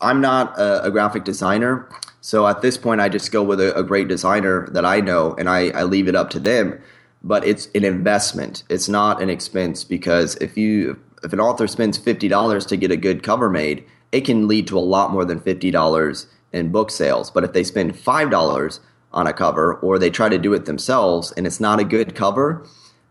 [0.00, 1.88] I'm not a, a graphic designer.
[2.20, 5.34] So at this point, I just go with a, a great designer that I know
[5.38, 6.80] and I, I leave it up to them.
[7.22, 11.98] But it's an investment, it's not an expense because if you if an author spends
[11.98, 15.40] $50 to get a good cover made, it can lead to a lot more than
[15.40, 17.30] $50 in book sales.
[17.30, 18.80] But if they spend $5
[19.12, 22.14] on a cover or they try to do it themselves and it's not a good
[22.14, 22.64] cover,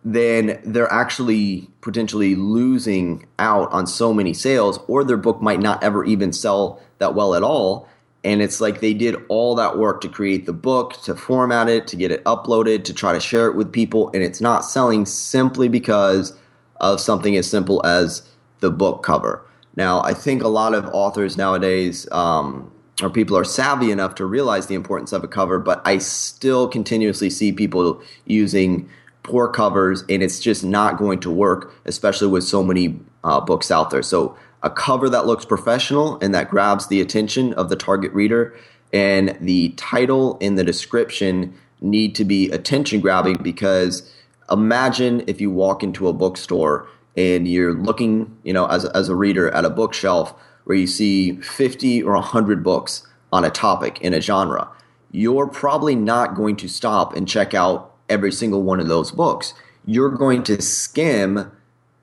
[0.04, 5.84] then they're actually potentially losing out on so many sales, or their book might not
[5.84, 7.90] ever even sell that well at all.
[8.24, 11.88] And it's like they did all that work to create the book, to format it,
[11.88, 15.06] to get it uploaded, to try to share it with people, and it's not selling
[15.06, 16.38] simply because
[16.78, 18.28] of something as simple as
[18.60, 19.44] the book cover.
[19.76, 24.26] Now, I think a lot of authors nowadays, um, or people are savvy enough to
[24.26, 28.90] realize the importance of a cover, but I still continuously see people using
[29.22, 33.70] poor covers, and it's just not going to work, especially with so many uh, books
[33.70, 34.02] out there.
[34.02, 38.56] So, a cover that looks professional and that grabs the attention of the target reader,
[38.94, 44.12] and the title and the description need to be attention grabbing because
[44.50, 49.16] imagine if you walk into a bookstore and you're looking, you know, as, as a
[49.16, 54.14] reader at a bookshelf where you see 50 or 100 books on a topic in
[54.14, 54.68] a genre.
[55.12, 59.54] You're probably not going to stop and check out every single one of those books.
[59.86, 61.52] You're going to skim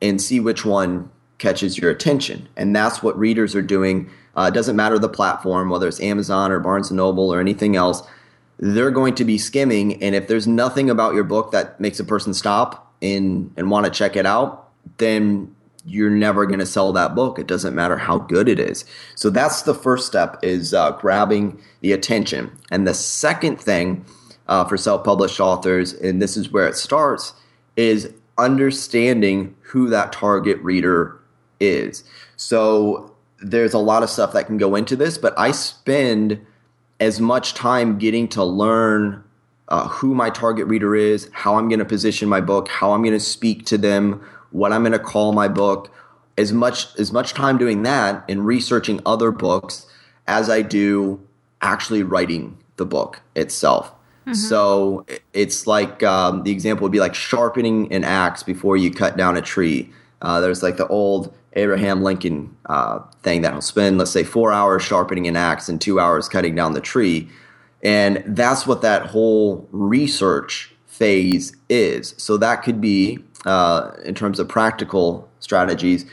[0.01, 2.49] and see which one catches your attention.
[2.57, 4.11] And that's what readers are doing.
[4.37, 7.77] Uh, it doesn't matter the platform, whether it's Amazon or Barnes and Noble or anything
[7.77, 8.03] else.
[8.59, 12.05] They're going to be skimming, and if there's nothing about your book that makes a
[12.05, 16.93] person stop and and want to check it out, then you're never going to sell
[16.93, 17.39] that book.
[17.39, 18.85] It doesn't matter how good it is.
[19.17, 22.51] So that's the first step is uh, grabbing the attention.
[22.71, 24.05] And the second thing
[24.47, 27.35] uh, for self published authors, and this is where it starts,
[27.77, 31.21] is understanding who that target reader
[31.61, 32.05] is.
[32.37, 36.45] So there's a lot of stuff that can go into this, but I spend
[37.01, 39.23] as much time getting to learn
[39.69, 43.03] uh, who my target reader is, how I'm going to position my book, how I'm
[43.03, 45.91] going to speak to them, what I'm going to call my book.
[46.37, 49.87] As much as much time doing that and researching other books
[50.27, 51.21] as I do
[51.63, 53.93] actually writing the book itself.
[54.27, 54.35] Mm-hmm.
[54.35, 59.17] So it's like um, the example would be like sharpening an axe before you cut
[59.17, 59.93] down a tree.
[60.25, 64.83] Uh, there's like the old Abraham Lincoln uh, thing that'll spend, let's say, four hours
[64.83, 67.29] sharpening an axe and two hours cutting down the tree.
[67.83, 72.15] And that's what that whole research phase is.
[72.17, 76.07] So that could be, uh, in terms of practical strategies,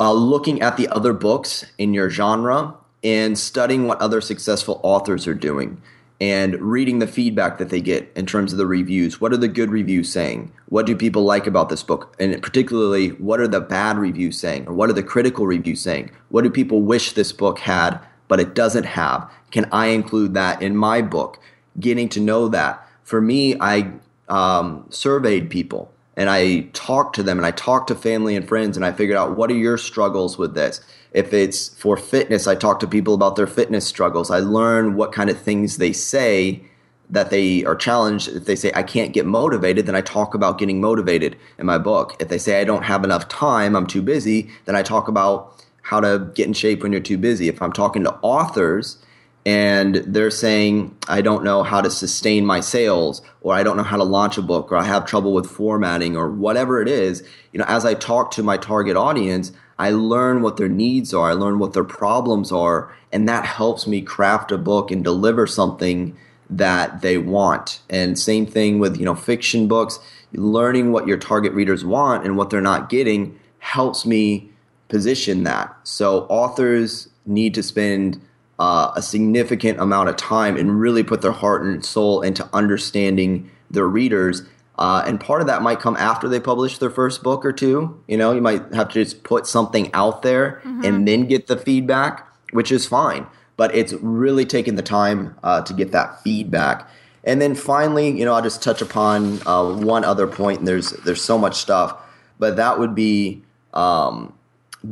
[0.00, 5.26] uh, looking at the other books in your genre and studying what other successful authors
[5.26, 5.80] are doing
[6.22, 9.20] and reading the feedback that they get in terms of the reviews.
[9.20, 10.52] What are the good reviews saying?
[10.68, 12.14] What do people like about this book?
[12.20, 14.68] And particularly, what are the bad reviews saying?
[14.68, 16.12] Or what are the critical reviews saying?
[16.28, 19.28] What do people wish this book had, but it doesn't have?
[19.50, 21.40] Can I include that in my book?
[21.80, 22.86] Getting to know that.
[23.02, 23.90] For me, I
[24.28, 28.76] um, surveyed people and I talked to them and I talked to family and friends
[28.76, 30.82] and I figured out what are your struggles with this?
[31.12, 34.30] If it's for fitness, I talk to people about their fitness struggles.
[34.30, 36.62] I learn what kind of things they say
[37.10, 38.28] that they are challenged.
[38.28, 41.76] If they say, I can't get motivated, then I talk about getting motivated in my
[41.76, 42.16] book.
[42.18, 45.62] If they say, I don't have enough time, I'm too busy, then I talk about
[45.82, 47.48] how to get in shape when you're too busy.
[47.48, 48.96] If I'm talking to authors
[49.44, 53.82] and they're saying, I don't know how to sustain my sales, or I don't know
[53.82, 57.22] how to launch a book, or I have trouble with formatting, or whatever it is,
[57.52, 59.50] you know, as I talk to my target audience,
[59.82, 63.84] I learn what their needs are, I learn what their problems are, and that helps
[63.84, 66.16] me craft a book and deliver something
[66.48, 67.80] that they want.
[67.90, 69.98] And same thing with, you know, fiction books,
[70.32, 74.48] learning what your target readers want and what they're not getting helps me
[74.86, 75.76] position that.
[75.82, 78.20] So authors need to spend
[78.60, 83.50] uh, a significant amount of time and really put their heart and soul into understanding
[83.68, 84.42] their readers.
[84.78, 88.02] Uh, and part of that might come after they publish their first book or two.
[88.08, 90.84] You know, you might have to just put something out there mm-hmm.
[90.84, 93.26] and then get the feedback, which is fine.
[93.56, 96.88] But it's really taking the time uh, to get that feedback.
[97.24, 100.60] And then finally, you know, I'll just touch upon uh, one other point.
[100.60, 101.96] And there's there's so much stuff,
[102.38, 103.42] but that would be
[103.74, 104.32] um,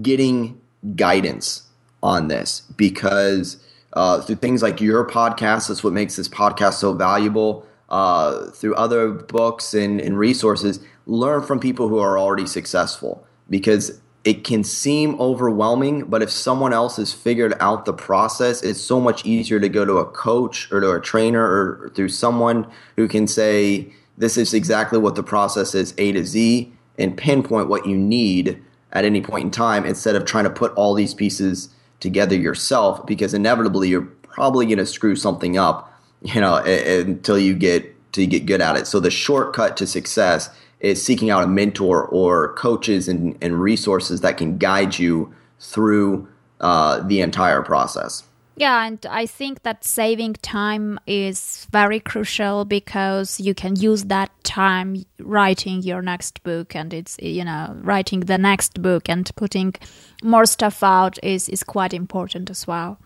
[0.03, 0.61] getting
[0.95, 1.63] guidance
[2.03, 3.63] on this because
[3.95, 7.67] uh, through things like your podcast, that's what makes this podcast so valuable.
[7.91, 13.27] Uh, through other books and, and resources, learn from people who are already successful.
[13.49, 18.81] Because it can seem overwhelming, but if someone else has figured out the process, it's
[18.81, 22.67] so much easier to go to a coach or to a trainer or through someone
[22.97, 27.69] who can say, This is exactly what the process is A to Z and pinpoint
[27.69, 31.15] what you need at any point in time instead of trying to put all these
[31.15, 35.93] pieces together yourself because inevitably you're probably going to screw something up,
[36.23, 38.87] you know, until you get to get good at it.
[38.87, 44.21] So the shortcut to success is seeking out a mentor or coaches and, and resources
[44.23, 46.27] that can guide you through
[46.61, 48.25] uh, the entire process.
[48.57, 54.31] Yeah, and I think that saving time is very crucial because you can use that
[54.45, 59.75] time writing your next book and it's you know writing the next book and putting
[60.23, 62.99] more stuff out is is quite important as well.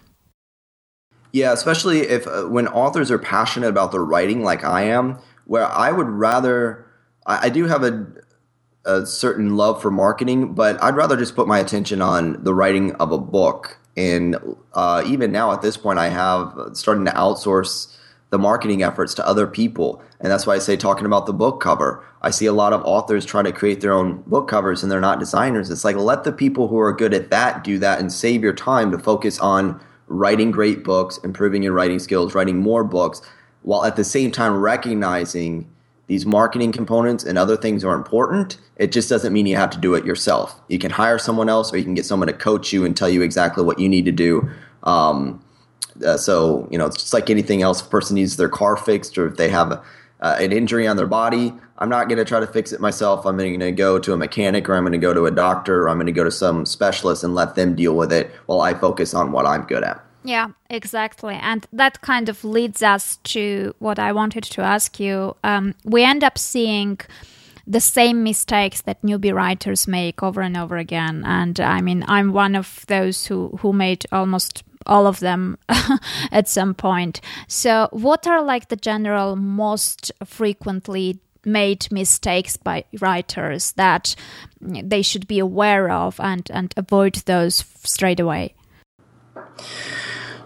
[1.34, 5.66] Yeah, especially if uh, when authors are passionate about their writing like I am, where
[5.66, 6.86] I would rather
[7.26, 8.06] I, I do have a
[8.86, 12.92] a certain love for marketing, but I'd rather just put my attention on the writing
[12.96, 14.36] of a book and
[14.74, 17.96] uh, even now at this point, I have starting to outsource
[18.30, 20.02] the marketing efforts to other people.
[20.20, 22.04] And that's why I say talking about the book cover.
[22.22, 25.00] I see a lot of authors trying to create their own book covers and they're
[25.00, 25.70] not designers.
[25.70, 28.54] It's like let the people who are good at that do that and save your
[28.54, 33.22] time to focus on writing great books, improving your writing skills, writing more books,
[33.62, 35.70] while at the same time recognizing
[36.06, 38.58] these marketing components and other things are important.
[38.76, 40.60] It just doesn't mean you have to do it yourself.
[40.68, 43.08] You can hire someone else, or you can get someone to coach you and tell
[43.08, 44.48] you exactly what you need to do.
[44.82, 45.42] Um,
[46.04, 47.80] uh, so you know, it's just like anything else.
[47.80, 49.82] If a person needs their car fixed, or if they have a,
[50.24, 53.26] uh, an injury on their body, I'm not going to try to fix it myself.
[53.26, 55.82] I'm going to go to a mechanic, or I'm going to go to a doctor,
[55.82, 58.62] or I'm going to go to some specialist and let them deal with it while
[58.62, 60.02] I focus on what I'm good at.
[60.24, 61.34] Yeah, exactly.
[61.34, 65.37] And that kind of leads us to what I wanted to ask you.
[65.44, 66.98] Um, we end up seeing
[67.66, 71.22] the same mistakes that newbie writers make over and over again.
[71.26, 75.58] And I mean, I'm one of those who, who made almost all of them
[76.32, 77.20] at some point.
[77.48, 84.14] So, what are like the general most frequently made mistakes by writers that
[84.60, 88.54] they should be aware of and, and avoid those straight away?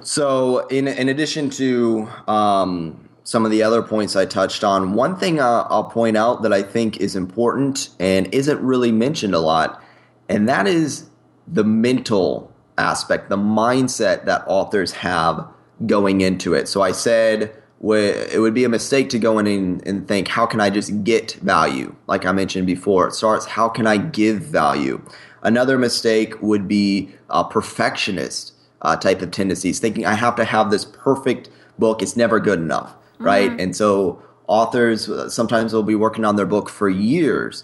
[0.01, 5.17] So, in in addition to um, some of the other points I touched on, one
[5.17, 9.41] thing uh, I'll point out that I think is important and isn't really mentioned a
[9.41, 9.83] lot,
[10.29, 11.09] and that is
[11.47, 15.47] the mental aspect, the mindset that authors have
[15.87, 16.69] going into it.
[16.69, 19.47] So, I said it would be a mistake to go in
[19.87, 21.95] and, think, how can I just get value?
[22.09, 25.01] Like I mentioned before, it starts, how can I give value?
[25.43, 30.73] Another mistake would be a perfectionist uh, type of tendencies, thinking I have to have
[30.73, 32.03] this perfect book.
[32.03, 33.51] It's never good enough, right?
[33.51, 33.61] Mm-hmm.
[33.61, 37.63] And so authors uh, sometimes will be working on their book for years.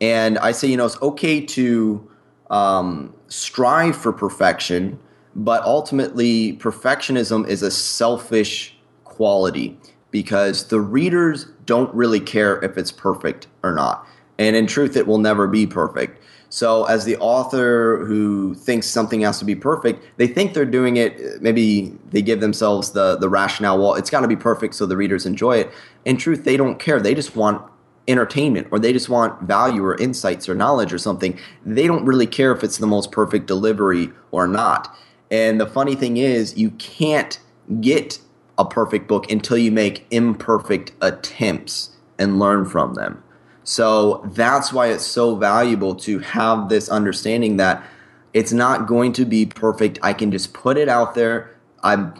[0.00, 2.10] And I say, you know, it's okay to
[2.52, 4.98] um, strive for perfection,
[5.34, 9.78] but ultimately, perfectionism is a selfish quality
[10.10, 14.06] because the readers don't really care if it's perfect or not.
[14.38, 16.22] And in truth, it will never be perfect.
[16.50, 20.98] So, as the author who thinks something has to be perfect, they think they're doing
[20.98, 21.40] it.
[21.40, 23.78] Maybe they give themselves the the rationale.
[23.78, 25.72] Well, it's got to be perfect so the readers enjoy it.
[26.04, 27.00] In truth, they don't care.
[27.00, 27.62] They just want
[28.08, 31.38] entertainment, or they just want value, or insights, or knowledge, or something.
[31.64, 34.96] They don't really care if it's the most perfect delivery or not.
[35.30, 37.38] And the funny thing is, you can't
[37.80, 38.18] get
[38.58, 43.22] a perfect book until you make imperfect attempts and learn from them.
[43.64, 47.82] So that's why it's so valuable to have this understanding that
[48.34, 49.98] it's not going to be perfect.
[50.02, 51.56] I can just put it out there.
[51.82, 52.14] I'm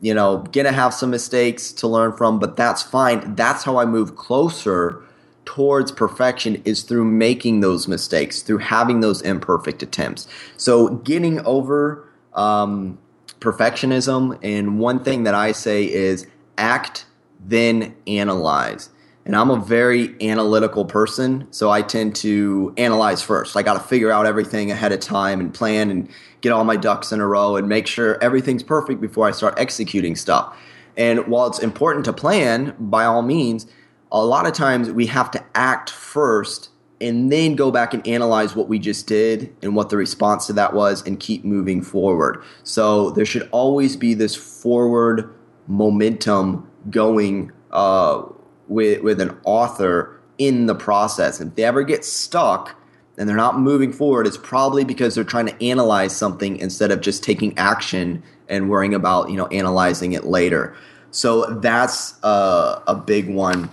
[0.00, 3.34] you know, gonna have some mistakes to learn from, but that's fine.
[3.34, 5.02] That's how I move closer
[5.44, 10.26] towards perfection is through making those mistakes, through having those imperfect attempts.
[10.56, 12.98] So getting over um,
[13.40, 16.26] perfectionism, and one thing that I say is
[16.56, 17.06] act,
[17.40, 18.90] then analyze.
[19.26, 23.56] And I'm a very analytical person, so I tend to analyze first.
[23.56, 26.08] I got to figure out everything ahead of time and plan and
[26.42, 29.54] get all my ducks in a row and make sure everything's perfect before I start
[29.56, 30.58] executing stuff.
[30.96, 33.66] And while it's important to plan, by all means,
[34.14, 38.54] a lot of times we have to act first and then go back and analyze
[38.54, 42.42] what we just did and what the response to that was and keep moving forward.
[42.62, 45.34] So there should always be this forward
[45.66, 48.22] momentum going uh,
[48.68, 51.40] with, with an author in the process.
[51.40, 52.80] If they ever get stuck
[53.18, 57.00] and they're not moving forward, it's probably because they're trying to analyze something instead of
[57.00, 60.76] just taking action and worrying about you know analyzing it later.
[61.14, 63.70] So that's uh, a big one,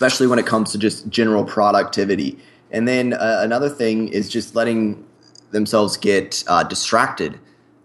[0.00, 2.38] especially when it comes to just general productivity.
[2.70, 5.06] And then uh, another thing is just letting
[5.50, 7.38] themselves get uh, distracted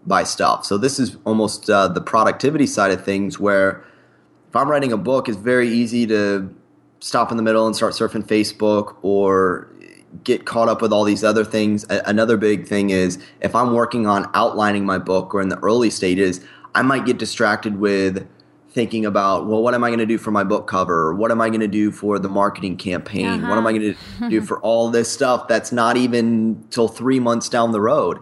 [0.06, 0.64] by stuff.
[0.64, 3.84] So this is almost uh, the productivity side of things where
[4.48, 6.48] if I'm writing a book, it's very easy to
[7.00, 9.68] stop in the middle and start surfing Facebook or
[10.24, 11.84] get caught up with all these other things.
[11.90, 15.58] A- another big thing is if I'm working on outlining my book or in the
[15.58, 16.40] early stages,
[16.74, 18.26] I might get distracted with
[18.76, 21.12] thinking about, well, what am I going to do for my book cover?
[21.12, 23.26] What am I going to do for the marketing campaign?
[23.26, 23.48] Uh-huh.
[23.48, 27.18] What am I going to do for all this stuff that's not even till three
[27.18, 28.20] months down the road?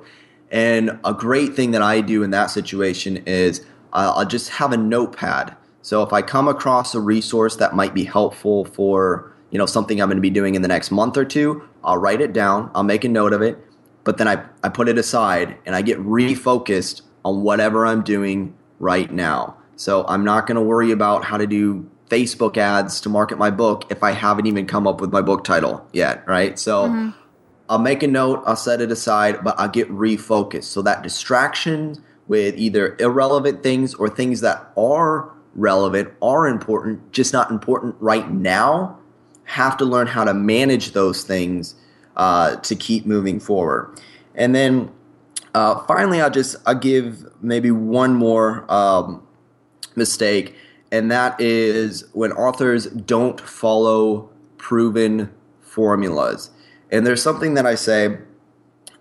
[0.51, 4.77] And a great thing that I do in that situation is I'll just have a
[4.79, 9.67] notepad so if I come across a resource that might be helpful for, you know,
[9.67, 12.33] something I'm going to be doing in the next month or two, I'll write it
[12.33, 13.59] down, I'll make a note of it,
[14.03, 18.55] but then I, I put it aside and I get refocused on whatever I'm doing
[18.79, 19.59] right now.
[19.77, 23.51] So I'm not going to worry about how to do Facebook ads to market my
[23.51, 26.59] book if I haven't even come up with my book title yet, right?
[26.59, 27.11] So mm-hmm.
[27.69, 30.65] I'll make a note, I'll set it aside, but I'll get refocused.
[30.65, 37.33] So that distraction with either irrelevant things or things that are relevant, are important, just
[37.33, 38.99] not important right now,
[39.45, 41.75] have to learn how to manage those things
[42.17, 43.99] uh, to keep moving forward.
[44.35, 44.91] And then
[45.55, 49.23] uh, finally, I'll just I'll give maybe one more um,
[49.97, 50.55] mistake,
[50.91, 56.51] and that is when authors don't follow proven formulas.
[56.91, 58.19] And there's something that I say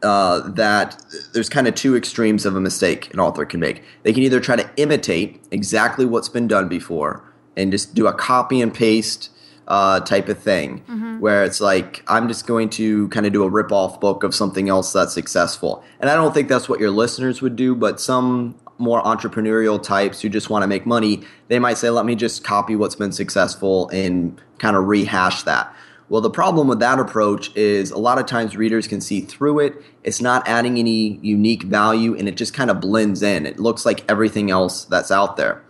[0.01, 1.01] uh, that
[1.33, 3.83] there's kind of two extremes of a mistake an author can make.
[4.03, 7.23] They can either try to imitate exactly what's been done before
[7.55, 9.29] and just do a copy and paste
[9.67, 11.19] uh, type of thing, mm-hmm.
[11.19, 14.35] where it's like I'm just going to kind of do a rip off book of
[14.35, 15.83] something else that's successful.
[16.01, 20.21] And I don't think that's what your listeners would do, but some more entrepreneurial types
[20.21, 23.11] who just want to make money, they might say, let me just copy what's been
[23.11, 25.73] successful and kind of rehash that.
[26.09, 29.59] Well, the problem with that approach is a lot of times readers can see through
[29.59, 29.81] it.
[30.03, 33.45] It's not adding any unique value and it just kind of blends in.
[33.45, 35.63] It looks like everything else that's out there.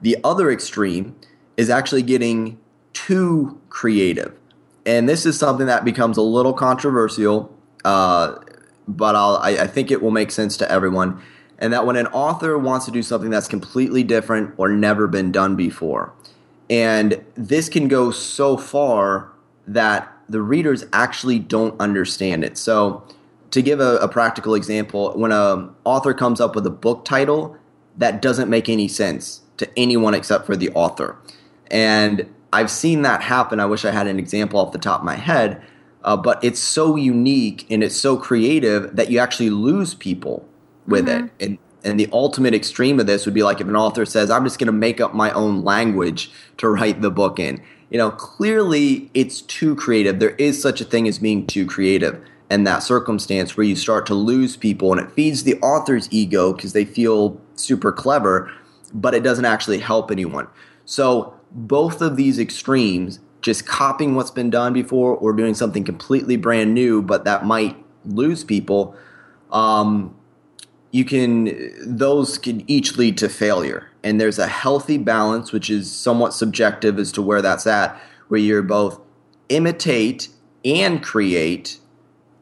[0.00, 1.16] The other extreme
[1.56, 2.58] is actually getting
[2.92, 4.34] too creative.
[4.84, 8.36] And this is something that becomes a little controversial, uh,
[8.86, 11.22] but I, I think it will make sense to everyone.
[11.58, 15.32] And that when an author wants to do something that's completely different or never been
[15.32, 16.12] done before,
[16.70, 19.30] and this can go so far
[19.66, 22.58] that the readers actually don't understand it.
[22.58, 23.04] So,
[23.50, 27.56] to give a, a practical example, when an author comes up with a book title
[27.96, 31.16] that doesn't make any sense to anyone except for the author,
[31.70, 33.60] and I've seen that happen.
[33.60, 35.62] I wish I had an example off the top of my head,
[36.04, 40.46] uh, but it's so unique and it's so creative that you actually lose people
[40.88, 41.26] with mm-hmm.
[41.26, 41.32] it.
[41.40, 44.44] And and the ultimate extreme of this would be like if an author says, "I'm
[44.44, 48.10] just going to make up my own language to write the book in." you know,
[48.10, 50.18] clearly it's too creative.
[50.18, 54.06] There is such a thing as being too creative and that circumstance where you start
[54.06, 58.50] to lose people and it feeds the author's ego because they feel super clever,
[58.92, 60.48] but it doesn't actually help anyone.
[60.84, 66.36] So, both of these extremes, just copying what's been done before or doing something completely
[66.36, 68.94] brand new, but that might lose people,
[69.50, 70.14] um,
[70.90, 75.90] you can, those can each lead to failure and there's a healthy balance, which is
[75.90, 79.00] somewhat subjective as to where that's at, where you're both
[79.48, 80.28] imitate
[80.64, 81.78] and create,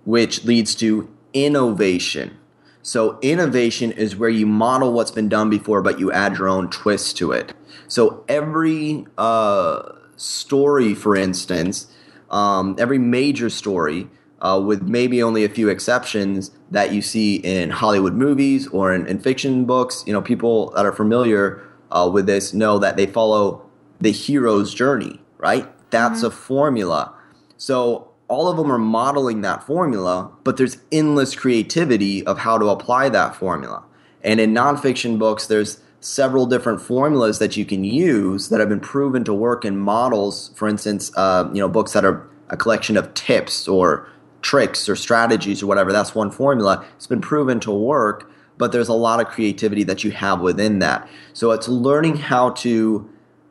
[0.05, 2.37] which leads to innovation.
[2.83, 6.71] So, innovation is where you model what's been done before, but you add your own
[6.71, 7.53] twist to it.
[7.89, 11.93] So, every uh, story, for instance,
[12.31, 14.09] um, every major story,
[14.41, 19.07] uh, with maybe only a few exceptions that you see in Hollywood movies or in,
[19.07, 20.05] in, fiction books.
[20.07, 23.65] You know, people that are familiar uh, with this know that they follow
[24.01, 25.67] the hero's journey, right?
[25.91, 26.27] That's mm-hmm.
[26.27, 27.15] a formula.
[27.57, 32.67] So all of them are modeling that formula, but there's endless creativity of how to
[32.69, 33.85] apply that formula.
[34.23, 38.81] And in nonfiction books, there's several different formulas that you can use that have been
[38.81, 40.51] proven to work in models.
[40.57, 44.09] For instance, uh, you know, books that are a collection of tips or
[44.47, 45.93] tricks or strategies or whatever.
[45.93, 46.87] That's one formula.
[46.95, 50.79] It's been proven to work, but there's a lot of creativity that you have within
[50.79, 51.09] that.
[51.33, 53.11] So it's learning how to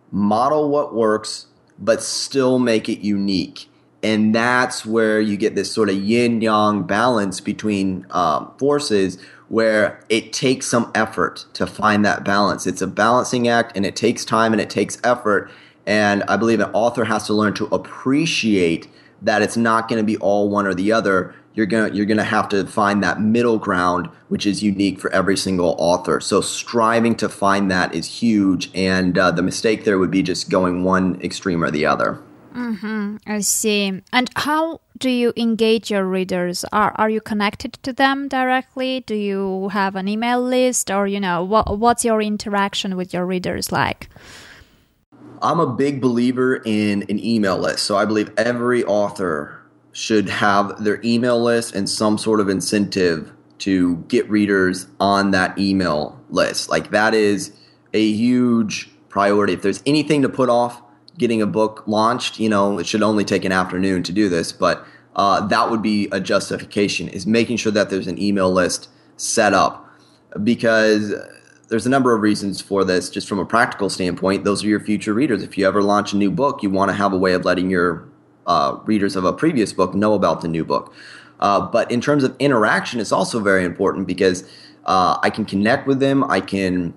[0.09, 3.69] model what works, but still make it unique.
[4.03, 9.17] And that's where you get this sort of yin yang balance between um, forces
[9.49, 12.65] where it takes some effort to find that balance.
[12.65, 15.51] It's a balancing act and it takes time and it takes effort.
[15.85, 18.87] And I believe an author has to learn to appreciate
[19.21, 21.33] that it's not going to be all one or the other.
[21.53, 24.99] You're going to, you're going to have to find that middle ground, which is unique
[24.99, 26.19] for every single author.
[26.19, 28.69] So striving to find that is huge.
[28.75, 32.21] And uh, the mistake there would be just going one extreme or the other.
[32.55, 33.17] Mm-hmm.
[33.27, 34.01] I see.
[34.13, 36.63] And how do you engage your readers?
[36.71, 39.01] Are are you connected to them directly?
[39.01, 43.25] Do you have an email list, or you know, what what's your interaction with your
[43.25, 44.09] readers like?
[45.45, 47.83] I'm a big believer in an email list.
[47.85, 53.31] So I believe every author should have their email list and some sort of incentive
[53.59, 56.69] to get readers on that email list.
[56.69, 57.55] Like that is
[57.93, 59.53] a huge priority.
[59.53, 60.81] If there's anything to put off,
[61.17, 64.51] getting a book launched, you know, it should only take an afternoon to do this,
[64.51, 64.85] but
[65.15, 69.53] uh, that would be a justification is making sure that there's an email list set
[69.53, 69.87] up
[70.43, 71.13] because
[71.69, 74.79] there's a number of reasons for this just from a practical standpoint those are your
[74.79, 77.33] future readers if you ever launch a new book you want to have a way
[77.33, 78.07] of letting your
[78.47, 80.93] uh, readers of a previous book know about the new book
[81.39, 84.47] uh, but in terms of interaction it's also very important because
[84.85, 86.93] uh, i can connect with them i can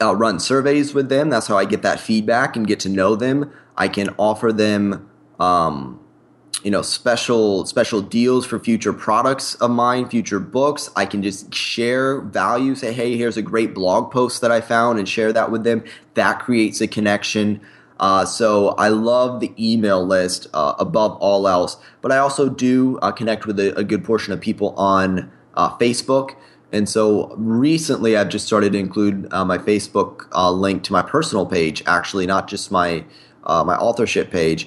[0.00, 1.30] uh, run surveys with them.
[1.30, 3.52] That's how I get that feedback and get to know them.
[3.76, 6.00] I can offer them, um,
[6.64, 10.90] you know, special special deals for future products of mine, future books.
[10.96, 12.74] I can just share value.
[12.74, 15.84] Say, hey, here's a great blog post that I found, and share that with them.
[16.14, 17.60] That creates a connection.
[18.00, 22.98] Uh, so I love the email list uh, above all else, but I also do
[22.98, 26.34] uh, connect with a, a, good portion of people on uh, Facebook.
[26.72, 31.02] And so recently, I've just started to include uh, my Facebook uh, link to my
[31.02, 33.04] personal page, actually, not just my
[33.46, 34.66] my authorship page,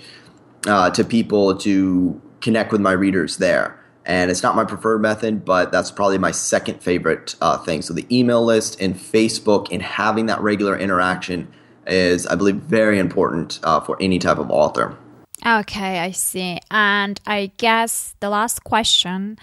[0.68, 3.80] uh, to people to connect with my readers there.
[4.06, 7.82] And it's not my preferred method, but that's probably my second favorite uh, thing.
[7.82, 11.48] So the email list and Facebook and having that regular interaction
[11.86, 14.98] is, I believe, very important uh, for any type of author.
[15.46, 16.60] Okay, I see.
[16.72, 19.38] And I guess the last question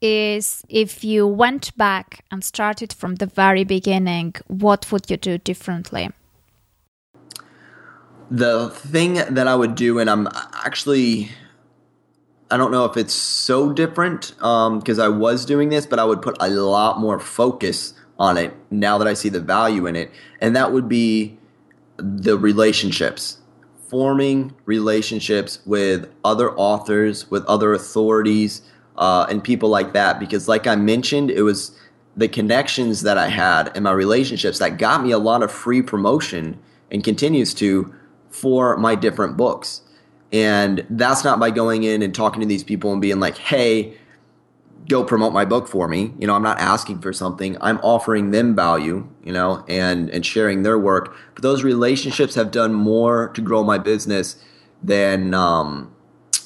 [0.00, 5.38] is if you went back and started from the very beginning, what would you do
[5.38, 6.10] differently?
[8.30, 10.28] The thing that I would do, and I'm
[10.64, 11.30] actually,
[12.50, 16.04] I don't know if it's so different because um, I was doing this, but I
[16.04, 19.94] would put a lot more focus on it now that I see the value in
[19.94, 20.10] it.
[20.40, 21.38] And that would be
[21.96, 23.38] the relationships
[23.88, 28.62] forming relationships with other authors, with other authorities,
[28.98, 31.76] uh, and people like that because like i mentioned it was
[32.16, 35.82] the connections that i had and my relationships that got me a lot of free
[35.82, 36.58] promotion
[36.90, 37.94] and continues to
[38.36, 39.82] for my different books.
[40.32, 43.96] And that's not by going in and talking to these people and being like hey
[44.88, 46.12] go promote my book for me.
[46.18, 47.56] You know i'm not asking for something.
[47.60, 51.16] I'm offering them value you know and and sharing their work.
[51.34, 54.36] But those relationships have done more to grow my business
[54.82, 55.94] than um,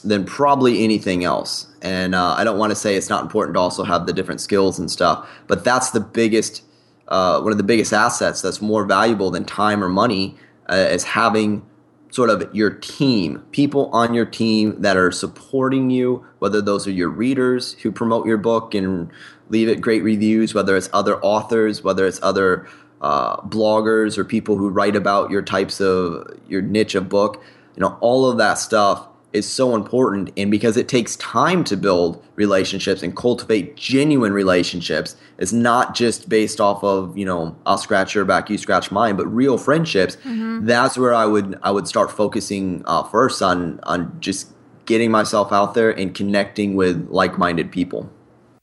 [0.03, 1.67] than probably anything else.
[1.83, 4.41] And uh, I don't want to say it's not important to also have the different
[4.41, 6.63] skills and stuff, but that's the biggest,
[7.09, 10.37] uh, one of the biggest assets that's more valuable than time or money
[10.69, 11.67] uh, is having
[12.11, 16.93] sort of your team, people on your team that are supporting you, whether those are
[16.93, 19.11] your readers who promote your book and
[19.49, 22.69] leave it great reviews, whether it's other authors, whether it's other
[23.01, 27.43] uh, bloggers or people who write about your types of your niche of book.
[27.77, 31.77] You know, all of that stuff is so important and because it takes time to
[31.77, 37.79] build relationships and cultivate genuine relationships it's not just based off of you know i'll
[37.79, 40.67] scratch your back you scratch mine but real friendships mm-hmm.
[40.67, 44.49] that's where i would i would start focusing uh, first on on just
[44.87, 48.11] getting myself out there and connecting with like-minded people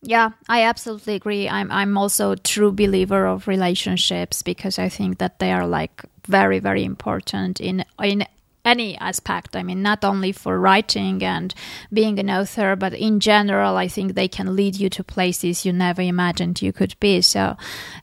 [0.03, 1.49] yeah, I absolutely agree.
[1.49, 6.03] I'm I'm also a true believer of relationships because I think that they are like
[6.27, 8.25] very very important in in
[8.67, 9.55] any aspect.
[9.55, 11.53] I mean, not only for writing and
[11.91, 15.73] being an author, but in general, I think they can lead you to places you
[15.73, 17.21] never imagined you could be.
[17.21, 17.55] So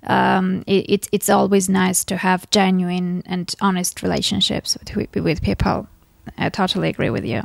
[0.06, 5.86] um, it, it, it's always nice to have genuine and honest relationships with, with people.
[6.38, 7.42] I totally agree with you.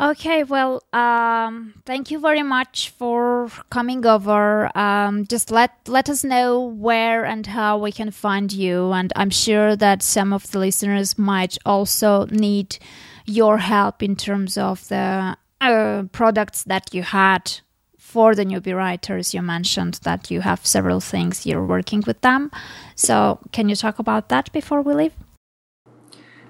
[0.00, 4.76] Okay, well, um, thank you very much for coming over.
[4.76, 9.30] Um, just let let us know where and how we can find you, and I'm
[9.30, 12.78] sure that some of the listeners might also need
[13.24, 17.60] your help in terms of the uh, products that you had
[17.96, 19.32] for the newbie writers.
[19.32, 22.50] You mentioned that you have several things you're working with them.
[22.96, 25.14] So, can you talk about that before we leave?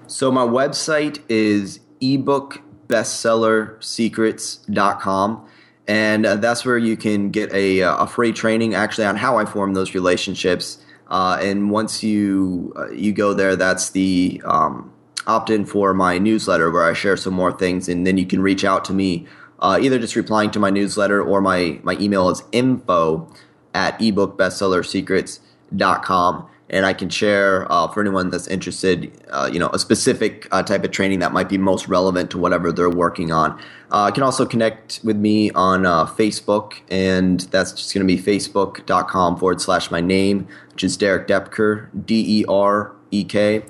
[0.07, 5.47] So, my website is ebook bestsellersecrets.com.
[5.87, 9.37] And uh, that's where you can get a, uh, a free training actually on how
[9.37, 10.79] I form those relationships.
[11.07, 14.91] Uh, and once you uh, you go there, that's the um,
[15.27, 17.87] opt in for my newsletter where I share some more things.
[17.87, 19.27] And then you can reach out to me
[19.59, 23.27] uh, either just replying to my newsletter or my, my email is info
[23.73, 29.79] at ebookbestsellersecrets.com and I can share uh, for anyone that's interested, uh, you know, a
[29.79, 33.57] specific uh, type of training that might be most relevant to whatever they're working on.
[33.91, 38.13] Uh, you can also connect with me on uh, Facebook, and that's just going to
[38.13, 43.63] be facebook.com forward slash my name, which is Derek Doepker, D E R E K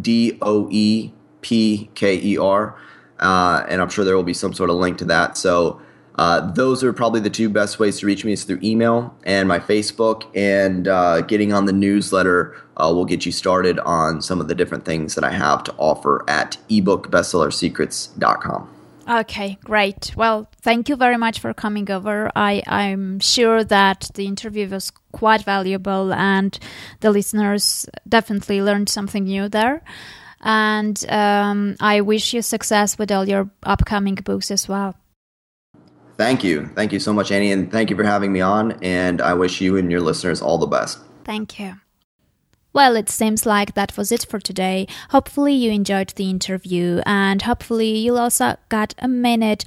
[0.00, 2.74] D O E P K E R.
[3.18, 5.36] Uh, and I'm sure there will be some sort of link to that.
[5.36, 5.82] So
[6.16, 9.48] uh, those are probably the two best ways to reach me is through email and
[9.48, 14.40] my Facebook, and uh, getting on the newsletter uh, will get you started on some
[14.40, 18.72] of the different things that I have to offer at ebookbestsellersecrets.com.
[19.08, 20.12] Okay, great.
[20.16, 22.28] Well, thank you very much for coming over.
[22.34, 26.58] I, I'm sure that the interview was quite valuable and
[27.00, 29.84] the listeners definitely learned something new there.
[30.40, 34.96] And um, I wish you success with all your upcoming books as well.
[36.16, 36.70] Thank you.
[36.74, 38.72] Thank you so much, Ani, and thank you for having me on.
[38.82, 40.98] And I wish you and your listeners all the best.
[41.24, 41.74] Thank you.
[42.72, 44.86] Well, it seems like that was it for today.
[45.08, 49.64] Hopefully, you enjoyed the interview, and hopefully, you'll also got a minute